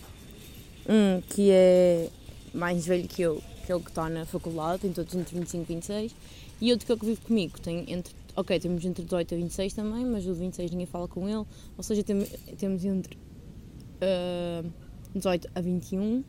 [0.90, 2.10] Um que é
[2.54, 5.64] mais velho que eu, que é o que está na faculdade, tem todos entre 25
[5.64, 6.16] e 26,
[6.62, 9.38] e outro que é o que vive comigo, tem entre, ok, temos entre 18 a
[9.38, 11.46] 26 também, mas o de 26 ninguém fala com ele,
[11.78, 12.24] ou seja, tem,
[12.58, 14.70] temos entre uh, ah,
[15.16, 16.24] 18 a 21,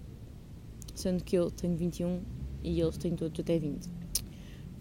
[0.95, 2.21] sendo que eu tenho 21
[2.62, 4.03] e eles têm todos até 20.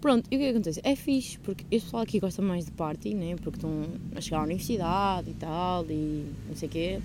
[0.02, 0.82] Pronto, e o é que acontece?
[0.84, 3.36] É fixe, porque este pessoal aqui gosta mais de party, né?
[3.36, 3.84] Porque estão
[4.16, 7.00] a chegar à universidade e tal, e não sei o quê,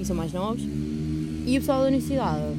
[0.00, 0.62] e são mais novos.
[0.62, 2.56] E o pessoal da universidade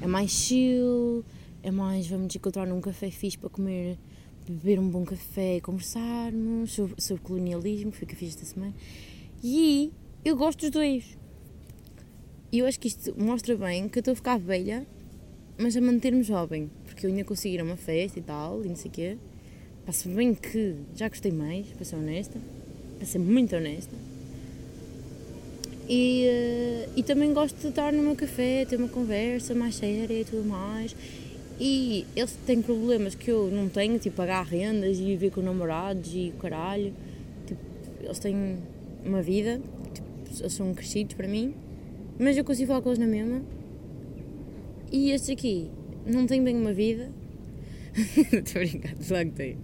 [0.00, 1.22] é mais chill,
[1.66, 3.98] é mais vamos encontrar num café fixe para comer,
[4.48, 8.72] beber um bom café, conversarmos sobre, sobre colonialismo, foi o que eu fiz esta semana.
[9.42, 9.92] E
[10.24, 11.18] eu gosto dos dois.
[12.52, 14.86] E eu acho que isto mostra bem que eu estou a ficar velha,
[15.58, 18.68] mas a manter-me jovem, porque eu ainda consigo ir a uma festa e tal, e
[18.68, 19.18] não sei o quê.
[19.84, 22.40] Passo bem que já gostei mais, para ser honesta,
[22.96, 23.96] para ser muito honesta.
[25.88, 30.20] E, uh, e também gosto de estar no meu café, ter uma conversa mais séria
[30.20, 30.94] e tudo mais.
[31.58, 36.12] E eles têm problemas que eu não tenho, tipo pagar rendas e viver com namorados
[36.14, 36.92] e o caralho.
[37.46, 37.60] Tipo,
[38.02, 38.58] eles têm
[39.04, 39.60] uma vida,
[39.94, 40.08] tipo,
[40.40, 41.54] eles são crescidos para mim,
[42.18, 43.42] mas eu consigo falar com eles na mesma.
[44.92, 45.70] E estes aqui
[46.04, 47.10] não têm bem uma vida.
[47.96, 49.56] Estou a brincar, só que tem.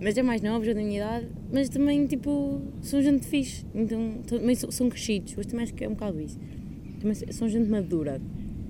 [0.00, 4.22] Mas é mais novos, já da minha idade, mas também tipo são gente fixe, então
[4.26, 6.38] também são crescidos, mas também acho que é um bocado isso.
[7.00, 8.22] Também são gente madura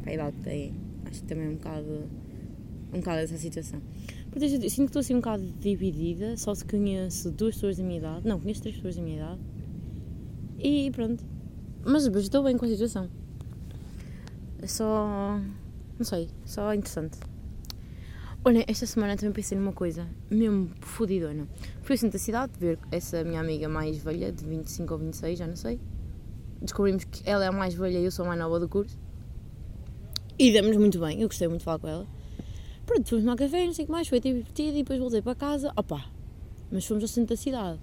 [0.02, 0.74] para a idade que têm.
[1.04, 2.08] Acho que também é um bocado
[2.94, 3.82] um bocado essa situação.
[4.30, 7.84] Porque eu sinto que estou assim um bocado dividida, só se conheço duas pessoas da
[7.84, 9.40] minha idade, não, conheço três pessoas da minha idade,
[10.58, 11.22] e pronto.
[11.84, 13.10] Mas, mas estou bem com a situação.
[14.62, 15.38] É só.
[15.98, 17.18] não sei, só interessante.
[18.46, 21.48] Olha, esta semana também pensei numa coisa, mesmo fodidona.
[21.82, 25.46] Fui assim da cidade ver essa minha amiga mais velha, de 25 ou 26, já
[25.46, 25.80] não sei.
[26.60, 28.98] Descobrimos que ela é a mais velha e eu sou a mais nova do curso.
[30.38, 32.06] E demos muito bem, eu gostei muito de falar com ela.
[32.86, 35.34] Pronto, fomos tomar café, não sei o que mais, foi divertido e depois voltei para
[35.34, 35.72] casa.
[35.76, 36.04] Opá,
[36.70, 37.80] mas fomos ao centro da cidade.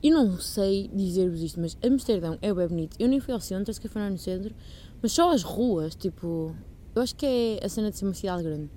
[0.00, 2.96] E não sei dizer-vos isto, mas Amsterdão é bem bonito.
[3.00, 4.54] Eu nem fui ao centro, acho que foi no centro,
[5.02, 6.54] mas só as ruas, tipo.
[6.94, 8.70] Eu acho que é a cena de ser uma cidade grande.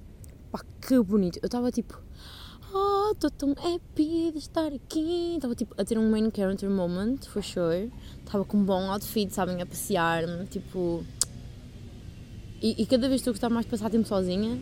[0.52, 1.38] Pá, que bonito.
[1.42, 2.02] Eu estava tipo.
[2.74, 5.36] Ah, oh, estou tão happy de estar aqui.
[5.36, 7.92] Estava tipo a ter um main character moment, for sure.
[8.20, 11.04] Estava com um bom outfit, sabem, a passear-me, tipo.
[12.62, 14.60] E, e, cada vez estou a gostar mais de passar tempo sozinha.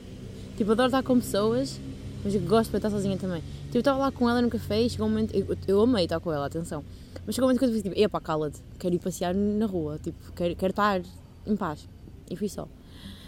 [0.60, 1.80] Tipo, adoro estar com pessoas,
[2.22, 3.42] mas gosto de estar sozinha também.
[3.68, 5.34] Tipo, eu estava lá com ela no café e chegou um momento.
[5.34, 6.84] Eu, eu amei estar com ela, atenção.
[7.26, 9.98] Mas chegou um momento que eu disse, tipo, epá, cala-te, quero ir passear na rua,
[10.04, 11.02] tipo, quero, quero estar
[11.48, 11.88] em paz.
[12.30, 12.68] E fui só.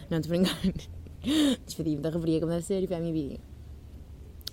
[0.10, 0.74] Não, estou brincando.
[1.66, 3.40] Despedi-me da reveria como deve ser e fui à minha vida.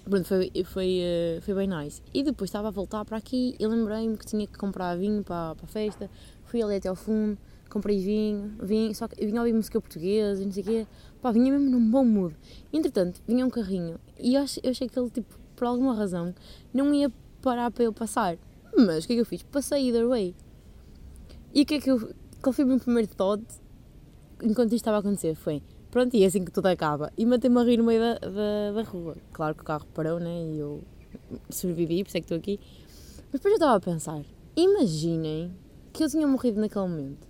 [0.05, 2.01] Pronto, foi, foi, uh, foi bem nice.
[2.15, 5.57] E depois estava a voltar para aqui e lembrei-me que tinha que comprar vinho para,
[5.57, 6.09] para a festa.
[6.45, 7.37] Fui ali até ao fundo
[7.69, 10.87] comprei vinho, vinho, só que vinha a ouvir música portuguesa e não sei o quê,
[11.21, 12.35] pá, vinha mesmo num bom mood.
[12.73, 16.35] Entretanto, vinha um carrinho e eu, eu achei que ele, tipo, por alguma razão,
[16.73, 18.39] não ia parar para eu passar.
[18.77, 19.43] Mas o que é que eu fiz?
[19.43, 20.35] Passei either way.
[21.55, 22.15] E o que é que eu.
[22.41, 23.45] Qual foi o meu primeiro thought
[24.43, 25.35] enquanto isto estava a acontecer?
[25.35, 27.13] Foi, pronto, e é assim que tudo acaba.
[27.17, 29.17] E matei-me a rir no meio da, da, da, rua.
[29.33, 30.45] Claro que o carro parou, né?
[30.45, 30.83] E eu
[31.51, 32.61] sobrevivi, por isso é que estou aqui.
[33.33, 34.23] Mas depois eu estava a pensar,
[34.57, 35.53] imaginem
[35.93, 37.28] que eu tinha morrido naquele momento.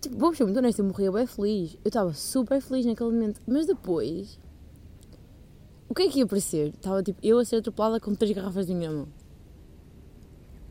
[0.00, 1.74] Tipo, vou ser muito honesta, eu morri bem feliz.
[1.84, 3.40] Eu estava super feliz naquele momento.
[3.46, 4.38] Mas depois.
[5.88, 6.68] O que é que ia parecer?
[6.68, 9.08] Estava tipo eu a ser atropelada com três garrafas de vinho na mão.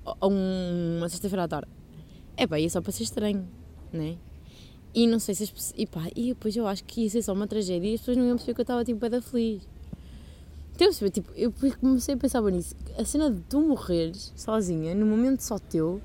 [0.06, 1.70] A uma sexta-feira à tarde.
[2.36, 3.48] É pá, ia só para ser estranho,
[3.92, 4.18] né?
[4.94, 5.74] E não sei se as pessoas.
[5.78, 8.18] E pá, e depois eu acho que ia ser só uma tragédia e as pessoas
[8.18, 9.68] não iam perceber que eu estava tipo bem feliz.
[10.74, 12.74] Então, eu perceber, tipo, eu comecei a pensar nisso.
[12.98, 16.02] A cena de tu morreres sozinha, num momento só teu,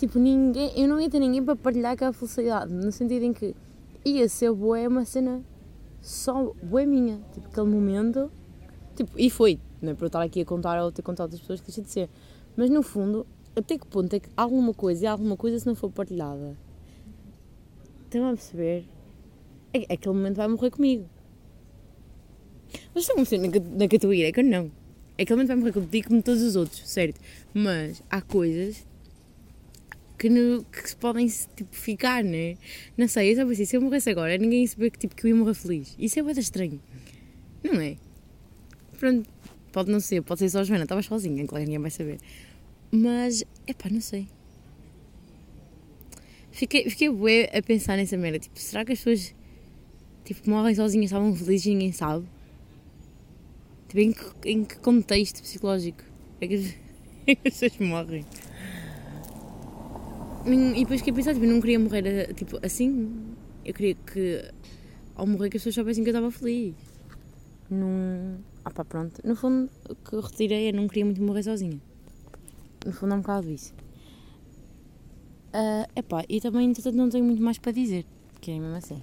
[0.00, 3.54] Tipo, ninguém, eu não ia ter ninguém para partilhar aquela felicidade, no sentido em que
[4.02, 5.44] ia ser boa, é uma cena
[6.00, 7.20] só boa minha.
[7.34, 8.32] Tipo, aquele momento.
[8.96, 11.42] Tipo, e foi, não é para eu estar aqui a contar ou ter contado outras
[11.42, 12.08] pessoas que deixa de ser.
[12.56, 15.74] Mas no fundo, até que ponto é que alguma coisa e alguma coisa se não
[15.74, 16.56] for partilhada?
[18.06, 18.86] Estão a perceber?
[19.74, 21.04] É, aquele momento vai morrer comigo.
[22.94, 24.72] Mas estão a perceber na, na categoria, é que eu não.
[25.12, 27.20] Aquele momento vai morrer comigo como todos os outros, certo?
[27.52, 28.88] Mas há coisas
[30.20, 32.58] que, no, que podem tipo, ficar, né?
[32.94, 35.24] Não sei, eu só pensei, se eu morresse agora, ninguém ia saber que, tipo, que
[35.24, 35.96] eu ia morrer feliz.
[35.98, 36.78] Isso é muito estranho,
[37.64, 37.96] não é?
[38.98, 39.26] Pronto,
[39.72, 42.18] pode não ser, pode ser só a Joana, estava sozinha, claro, ninguém vai saber.
[42.92, 44.28] Mas, é pá, não sei.
[46.52, 49.34] Fiquei, fiquei bué a pensar nessa merda, tipo, será que as pessoas,
[50.22, 52.26] tipo, morrem sozinhas estavam felizes e ninguém sabe?
[53.88, 56.04] Tipo, em que, em que contexto psicológico
[56.42, 56.66] é que as,
[57.26, 58.26] é que as pessoas morrem?
[60.46, 63.34] E depois fiquei a pensar, tipo, eu não queria morrer eh, tipo, assim.
[63.64, 64.42] Eu queria que
[65.14, 66.74] ao morrer que as pessoas soubessem que eu estava feliz.
[67.68, 68.38] Num.
[68.64, 69.20] Ah pá, pronto.
[69.22, 71.78] No fundo, o que eu retirei é não queria muito morrer sozinha.
[72.86, 73.74] No fundo é um bocado isso.
[75.52, 78.06] Uh, epá, e também, entretanto, não tenho muito mais para dizer.
[78.40, 79.02] Que é mesmo assim.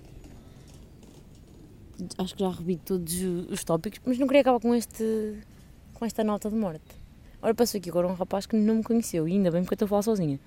[2.18, 5.38] Acho que já revi todos os tópicos, mas não queria acabar com este.
[5.94, 6.96] com esta nota de morte.
[7.42, 9.76] Ora, passou aqui agora um rapaz que não me conheceu e ainda bem porque eu
[9.76, 10.40] estou a falar sozinha.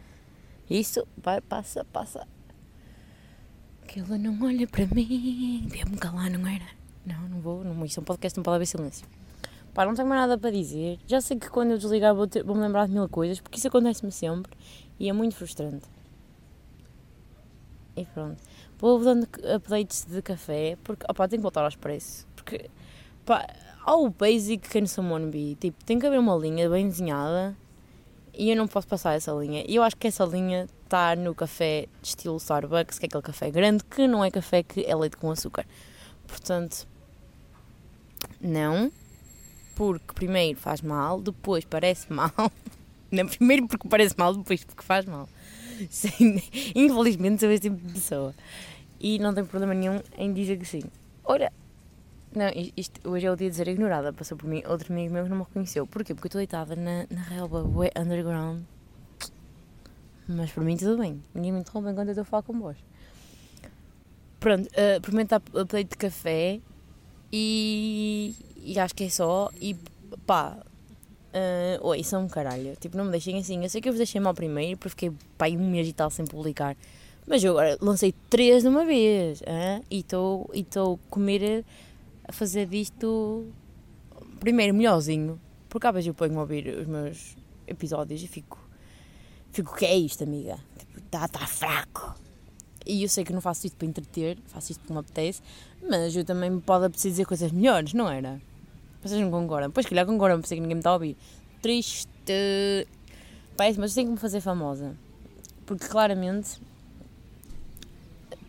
[0.71, 2.27] Isso, vai, passa, passa.
[3.89, 5.67] Que ela não olha para mim.
[5.69, 6.67] Vê-me calar, não era?
[7.05, 7.65] Não, não vou.
[7.65, 9.05] Não, isto é um podcast, não pode haver silêncio.
[9.75, 11.01] Pá, não tenho mais nada para dizer.
[11.09, 13.59] Já sei que quando eu desligar vou, ter, vou me lembrar de mil coisas, porque
[13.59, 14.53] isso acontece-me sempre
[14.99, 15.87] e é muito frustrante.
[17.97, 18.41] E pronto.
[18.79, 22.29] Vou dando updates de café, porque, opá, tenho que voltar ao expresso.
[22.37, 22.71] Porque,
[23.27, 23.45] pá,
[23.85, 25.57] ao basic can someone be?
[25.57, 27.57] Tipo, tem que haver uma linha bem desenhada
[28.41, 29.63] e eu não posso passar essa linha.
[29.69, 33.51] E eu acho que essa linha está no café estilo Starbucks, que é aquele café
[33.51, 35.67] grande, que não é café que é leite com açúcar.
[36.27, 36.89] Portanto,
[38.41, 38.91] não.
[39.77, 42.33] Porque primeiro faz mal, depois parece mal.
[43.13, 45.29] Não, primeiro porque parece mal, depois porque faz mal.
[45.91, 46.41] Sim,
[46.77, 48.33] infelizmente sou esse tipo de pessoa.
[49.01, 50.85] E não tenho problema nenhum em dizer que sim.
[51.25, 51.53] Ora,
[52.33, 54.13] não, isto, hoje é o dia de ser ignorada.
[54.13, 55.87] Passou por mim outro amigo meu que não me reconheceu.
[55.87, 56.15] Porquê?
[56.15, 58.63] Porque eu estou deitada na, na relva way underground.
[60.29, 61.21] Mas para mim tudo bem.
[61.35, 62.77] Ninguém me interrompe enquanto eu estou a falar com vós.
[64.39, 66.61] Pronto, uh, eh, experimentar update de café.
[67.33, 69.51] E, e acho que é só.
[69.61, 69.77] E
[70.25, 70.57] pá,
[71.35, 72.77] uh, oi, são um caralho.
[72.77, 73.61] Tipo, não me deixem assim.
[73.61, 76.09] Eu sei que eu vos deixei mal primeiro porque fiquei pá, um mês e tal
[76.11, 76.77] sem publicar.
[77.27, 79.43] Mas eu agora lancei três de uma vez.
[79.43, 79.83] Hein?
[79.91, 81.90] E estou a comer a
[82.33, 83.47] fazer disto
[84.39, 85.41] primeiro melhorzinho.
[85.69, 88.59] Porque às vezes eu ponho a ouvir os meus episódios e fico.
[89.53, 90.59] Fico, o que é isto, amiga?
[90.79, 92.15] Tipo, tá, tá fraco.
[92.87, 95.43] E eu sei que não faço isto para entreter, faço isto porque me apetece,
[95.89, 98.41] mas eu também me pode apetecer dizer coisas melhores, não era?
[99.03, 99.71] Vocês não concordam?
[99.71, 101.17] Pois, calhar concordam, isso é que ninguém me está a ouvir.
[101.63, 102.09] Triste.
[103.57, 104.97] Parece, mas eu tenho que me fazer famosa.
[105.67, 106.61] Porque claramente.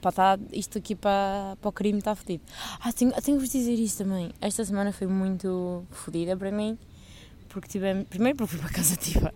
[0.02, 2.44] Pá, tá, isto aqui para, para o crime está fodido.
[2.80, 4.32] Ah, tenho, tenho vos dizer isto também.
[4.42, 6.78] Esta semana foi muito fodida para mim.
[7.50, 8.08] Porque tivemos.
[8.08, 9.34] Primeiro porque fui para casa ativa.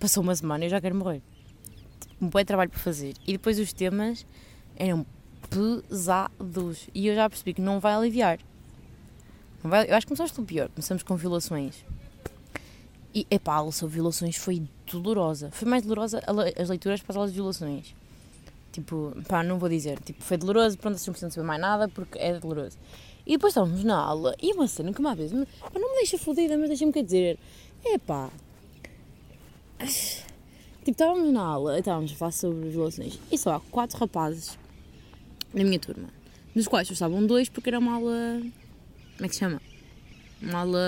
[0.00, 1.22] Passou uma semana e eu já quero morrer
[2.22, 3.14] um bom trabalho para fazer.
[3.26, 4.24] E depois os temas
[4.76, 5.04] eram
[5.50, 6.88] pesados.
[6.94, 8.38] E eu já percebi que não vai aliviar.
[9.62, 10.68] Não vai, eu acho que começamos pelo pior.
[10.68, 11.84] Começamos com violações.
[13.12, 15.50] E, epá, a sobre violações foi dolorosa.
[15.50, 16.22] Foi mais dolorosa
[16.56, 17.94] as leituras para as aulas de violações.
[18.72, 20.00] Tipo, pá, não vou dizer.
[20.00, 22.78] Tipo, foi doloroso, pronto, vocês não precisam saber mais nada porque é doloroso.
[23.26, 26.56] E depois estávamos na aula e uma cena que uma vez, não me deixa fodida,
[26.58, 27.38] mas deixa-me quer dizer.
[27.84, 28.30] Epá.
[29.78, 34.58] Tipo, estávamos na aula, estávamos a falar sobre violações e só há quatro rapazes
[35.54, 36.08] na minha turma,
[36.56, 38.40] dos quais só estavam dois porque era uma aula.
[39.16, 39.60] Como é que se chama?
[40.40, 40.80] Uma aula.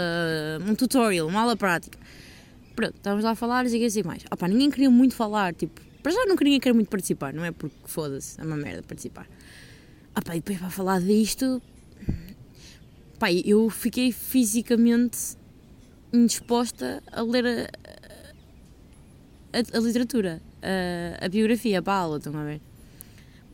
[0.67, 1.99] um tutorial, uma aula prática.
[2.75, 4.25] Pronto, estávamos lá a falar e assim mais.
[4.33, 7.51] Opá, ninguém queria muito falar, tipo, para já não queria, querer muito participar, não é
[7.51, 9.27] porque foda-se, é uma merda participar.
[10.15, 11.63] Opá, e depois para falar disto.
[13.19, 15.17] Pá, eu fiquei fisicamente
[16.13, 17.71] indisposta a ler a,
[19.59, 22.61] a, a literatura, a, a, biografia, a aula, estão a ver?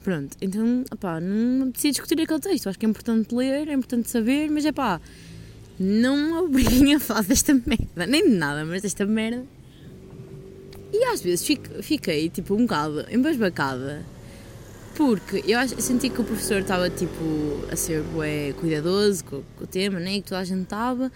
[0.03, 2.69] Pronto, então, opá, não apetecia discutir aquele texto.
[2.69, 5.01] Acho que é importante ler, é importante saber, mas é pá,
[5.79, 9.47] não me obriguem a falar desta merda, nem de nada, mas desta merda.
[11.01, 11.49] E às vezes
[11.81, 14.05] fiquei, tipo, um bocado embasbacada,
[14.95, 17.15] porque eu senti que o professor estava, tipo,
[17.73, 21.11] a ser bué, cuidadoso com, com, o tema, né, e que toda a gente estava,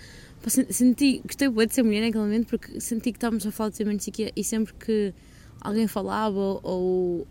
[0.70, 3.84] senti, gostei muito de ser mulher naquele momento porque senti que estávamos a falar de
[3.96, 5.12] psiquiatra e sempre que
[5.60, 7.28] alguém falava ou,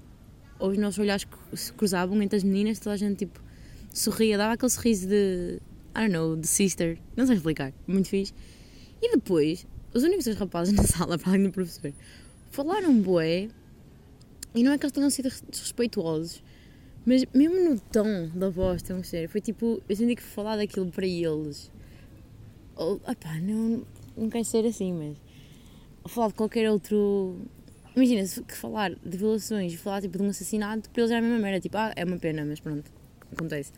[0.60, 3.42] ou os nossos olhares se cruzavam entre as meninas, toda a gente tipo
[3.92, 5.60] sorria, dava aquele sorriso de
[5.96, 8.32] I don't know, de sister, não sei explicar, muito fixe.
[9.02, 11.92] E depois, os únicos dois rapazes na sala, para além do professor,
[12.54, 13.50] falaram bué
[14.56, 16.42] e não é que eles tenham sido desrespeituosos,
[17.06, 20.56] mas mesmo no tom da voz, estão a ser, foi tipo, eu senti que falar
[20.56, 21.70] daquilo para eles
[22.76, 23.86] ou, opá, não,
[24.18, 25.18] não quero ser assim, mas.
[26.12, 27.38] falar de qualquer outro.
[27.96, 31.22] Imagina, se que falar de violações, falar tipo de um assassinato, para eles é a
[31.22, 31.60] mesma merda.
[31.60, 32.92] Tipo, ah, é uma pena, mas pronto,
[33.32, 33.72] acontece.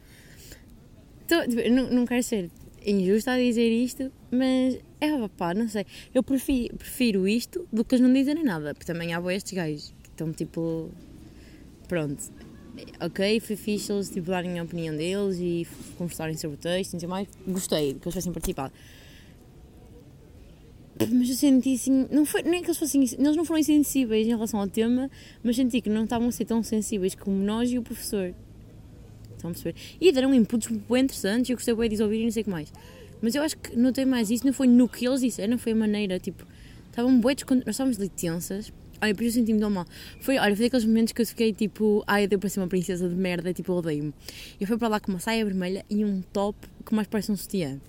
[1.25, 2.49] Então, tipo, não, não quero ser
[2.85, 5.85] injusta a dizer isto, mas é pá, não sei.
[6.13, 9.93] Eu prefiro, prefiro isto do que eles não dizerem nada, porque também há estes gajos
[10.03, 10.89] que estão tipo.
[11.87, 12.23] Pronto,
[12.99, 17.07] ok, foi fixe eles tipo, darem a opinião deles e conversarem sobre o texto e
[17.07, 17.27] mais.
[17.47, 18.73] Gostei que eles tivessem participado.
[20.97, 24.29] Mas eu senti assim, não foi, nem que eles fossem, eles não foram insensíveis em
[24.29, 25.11] relação ao tema,
[25.43, 28.33] mas senti que não estavam a ser tão sensíveis como nós e o professor.
[29.35, 29.75] Estão a perceber?
[29.99, 32.49] E deram inputs bem interessantes, eu gostei bem de ouvir e não sei o que
[32.49, 32.71] mais.
[33.25, 35.75] Mas eu acho que notei mais isso, não foi no que eles disseram, foi a
[35.75, 36.45] maneira, tipo,
[36.91, 37.35] estavam bem
[37.65, 39.87] nós estávamos de tensas, Olha, depois eu senti-me tão mal.
[40.21, 42.67] Foi, olha, foi aqueles momentos que eu fiquei tipo, ai, eu dei para ser uma
[42.67, 44.13] princesa de merda, tipo, odeio-me.
[44.61, 47.35] Eu fui para lá com uma saia vermelha e um top que mais parece um
[47.35, 47.81] sutiã.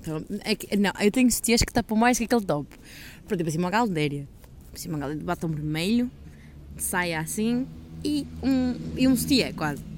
[0.00, 2.68] Então, é que, não, eu tenho sutiãs que tapam mais que aquele top.
[3.28, 4.28] Pronto, eu parecia uma galdéria.
[4.66, 6.10] Parecia uma galdéria de batom vermelho,
[6.74, 7.68] de saia assim
[8.04, 9.91] e um, e um sutiã quase.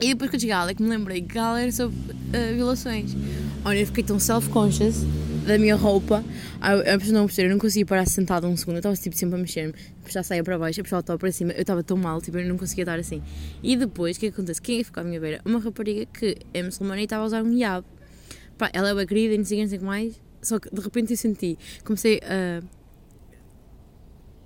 [0.00, 3.16] E depois que eu aula é que me lembrei que a era sobre uh, violações.
[3.64, 5.02] Olha, eu fiquei tão self-conscious
[5.44, 6.24] da minha roupa.
[6.62, 8.76] Eu, eu não perceber, eu não conseguia parar sentada um segundo.
[8.76, 11.32] Eu estava tipo, sempre a mexer-me, puxar a saia para baixo, a o top para
[11.32, 11.50] cima.
[11.52, 13.20] Eu estava tão mal, tipo, eu não conseguia estar assim.
[13.60, 14.62] E depois, o que, é acontece?
[14.62, 15.40] Quem é ficou à minha beira?
[15.44, 17.84] Uma rapariga que é muçulmana e estava a usar um hiab.
[18.56, 20.20] Pá, ela é bem querida e não sei o que mais.
[20.40, 22.62] Só que de repente eu senti, comecei a.
[22.62, 22.77] Uh,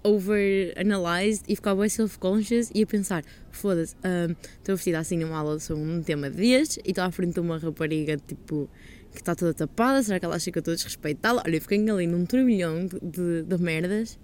[0.04, 5.58] over-analyzed e ficava bem self-conscious e a pensar: foda-se, um, estou vestida assim numa aula
[5.58, 8.68] sobre um tema de dias e estou à frente de uma rapariga tipo
[9.12, 11.42] que está toda tapada, será que ela acha que eu estou a desrespeitá-la?
[11.46, 14.18] Olha, eu fiquei ali num turbilhão de, de, de merdas.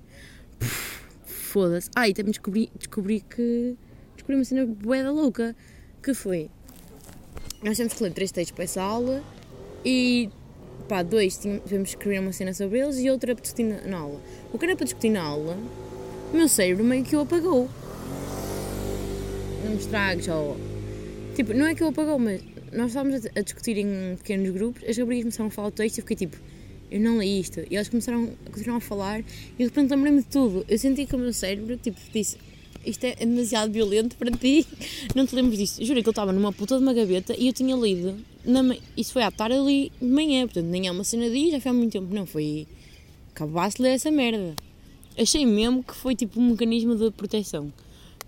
[1.24, 1.90] Foda-se.
[1.94, 3.76] Ah, e também descobri, descobri que.
[4.14, 5.54] Descobri uma cena boeda louca.
[6.02, 6.50] Que foi.
[7.62, 9.22] Nós temos que ler três textos para essa aula
[9.84, 10.30] e.
[10.88, 14.20] pá, dois tivemos que escrever uma cena sobre eles e outra para discutir na, aula.
[14.52, 15.56] O que era para discutir na aula,
[16.32, 17.68] o meu cérebro meio que o apagou.
[19.64, 20.56] Não me estragues, ou.
[21.36, 22.40] Tipo, não é que o apagou, mas
[22.72, 25.98] nós estávamos a, a discutir em pequenos grupos, as raparigas começaram a falar o texto
[25.98, 26.36] e eu fiquei tipo,
[26.90, 27.60] eu não li isto.
[27.70, 29.24] E elas começaram a continuar a falar e
[29.58, 30.64] de repente lembrei-me de tudo.
[30.68, 32.38] Eu senti que o meu cérebro, tipo, disse,
[32.84, 34.66] isto é demasiado violento para ti,
[35.14, 35.84] não te lembres disso.
[35.84, 39.12] Juro que ele estava numa puta de uma gaveta e eu tinha lido, na, isso
[39.12, 41.74] foi à tarde ali de manhã, portanto nem é uma cena de já foi há
[41.74, 42.66] muito tempo, não, foi,
[43.30, 44.54] acabaste de ler essa merda.
[45.16, 47.72] Achei mesmo que foi tipo um mecanismo de proteção,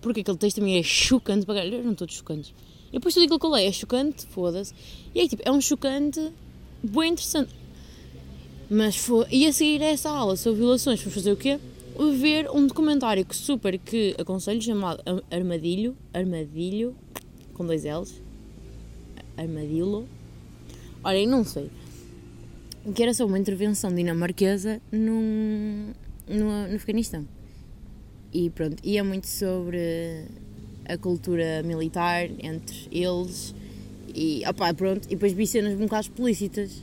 [0.00, 2.52] porque aquele texto também é chocante para caralho, não todos chocantes.
[2.90, 4.74] E depois tudo aquilo que eu leio é chocante, foda-se,
[5.14, 6.20] e é tipo, é um chocante
[6.82, 7.52] bem interessante.
[8.68, 11.58] Mas foi, e a seguir a essa aula sobre violações, fomos fazer o quê?
[12.18, 16.96] Ver um documentário que super que aconselho chamado Am- Armadilho, Armadilho,
[17.52, 18.22] com dois L's,
[21.04, 21.70] olha, eu não sei,
[22.94, 25.92] que era sobre uma intervenção dinamarquesa num,
[26.26, 27.28] no, no Afeganistão.
[28.32, 30.24] E pronto, e é muito sobre
[30.86, 33.54] a cultura militar entre eles
[34.14, 36.82] e opá, pronto, e depois vi cenas um bocado explícitas.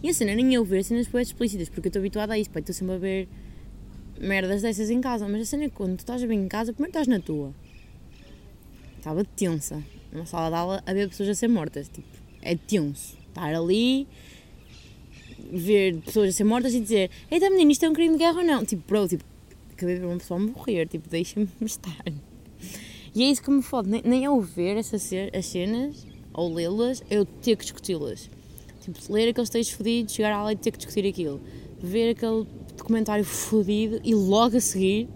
[0.00, 2.50] E a cena nem eu ver cenas depois explícitas, porque eu estou habituada a isso,
[2.50, 3.28] pá, estou sempre a ver
[4.20, 6.72] merdas dessas em casa, mas a cena é que quando tu estás bem em casa,
[6.72, 7.54] primeiro estás na tua.
[8.98, 12.08] Estava tensa, numa sala de aula, a ver pessoas a ser mortas, tipo,
[12.40, 13.16] é tenso.
[13.28, 14.06] Estar ali,
[15.52, 18.38] ver pessoas a ser mortas e dizer, eita menino, isto é um crime de guerra
[18.38, 18.64] ou não?
[18.64, 19.24] Tipo, bro, tipo,
[19.72, 22.04] acabei de ver uma pessoa morrer, tipo, deixa-me estar.
[23.14, 27.24] E é isso que me fode, nem, eu ver essas as cenas, ou lê-las, eu
[27.24, 28.30] ter que discuti-las.
[28.80, 31.40] Tipo, ler aqueles textos fodidos, chegar à aula e ter que discutir aquilo.
[31.80, 32.46] Ver aquele
[32.76, 35.08] documentário fodido e logo a seguir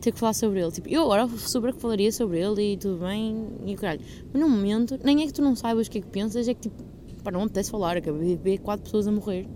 [0.00, 0.70] ter que falar sobre ele.
[0.70, 4.00] Tipo, eu agora super que falaria sobre ele e tudo bem e o caralho.
[4.32, 6.54] Mas no momento, nem é que tu não saibas o que é que pensas, é
[6.54, 6.82] que tipo,
[7.22, 9.46] pá, não me apetece falar, acabei de ver quatro pessoas a morrer.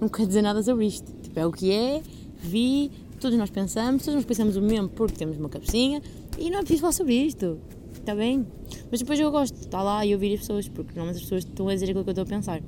[0.00, 1.12] Não quero dizer nada sobre isto.
[1.22, 2.02] Tipo, é o que é,
[2.36, 2.90] vi,
[3.20, 6.02] todos nós pensamos, todos nós pensamos o mesmo porque temos uma cabecinha
[6.38, 7.58] e não é preciso falar sobre isto.
[7.94, 8.46] Está bem?
[8.90, 11.44] Mas depois eu gosto de estar lá e ouvir as pessoas, porque normalmente as pessoas
[11.44, 12.62] estão a dizer aquilo que eu estou a pensar.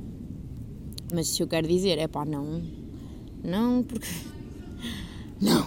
[1.15, 2.61] Mas se eu quero dizer, é pá, não.
[3.49, 4.07] Não, porque.
[5.41, 5.67] Não.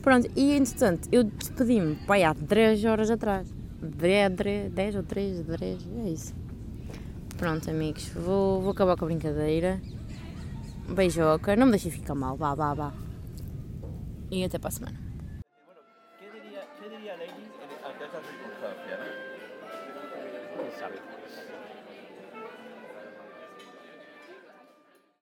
[0.00, 3.52] Pronto, e entretanto, eu despedi-me, pá, há 3 horas atrás.
[3.82, 5.60] 10, 10 ou 3, 10,
[6.04, 6.34] é isso.
[7.36, 9.80] Pronto, amigos, vou, vou acabar com a brincadeira.
[10.88, 12.92] Beijoca, não me deixem ficar mal, vá, vá, vá.
[14.30, 15.07] E até para a semana.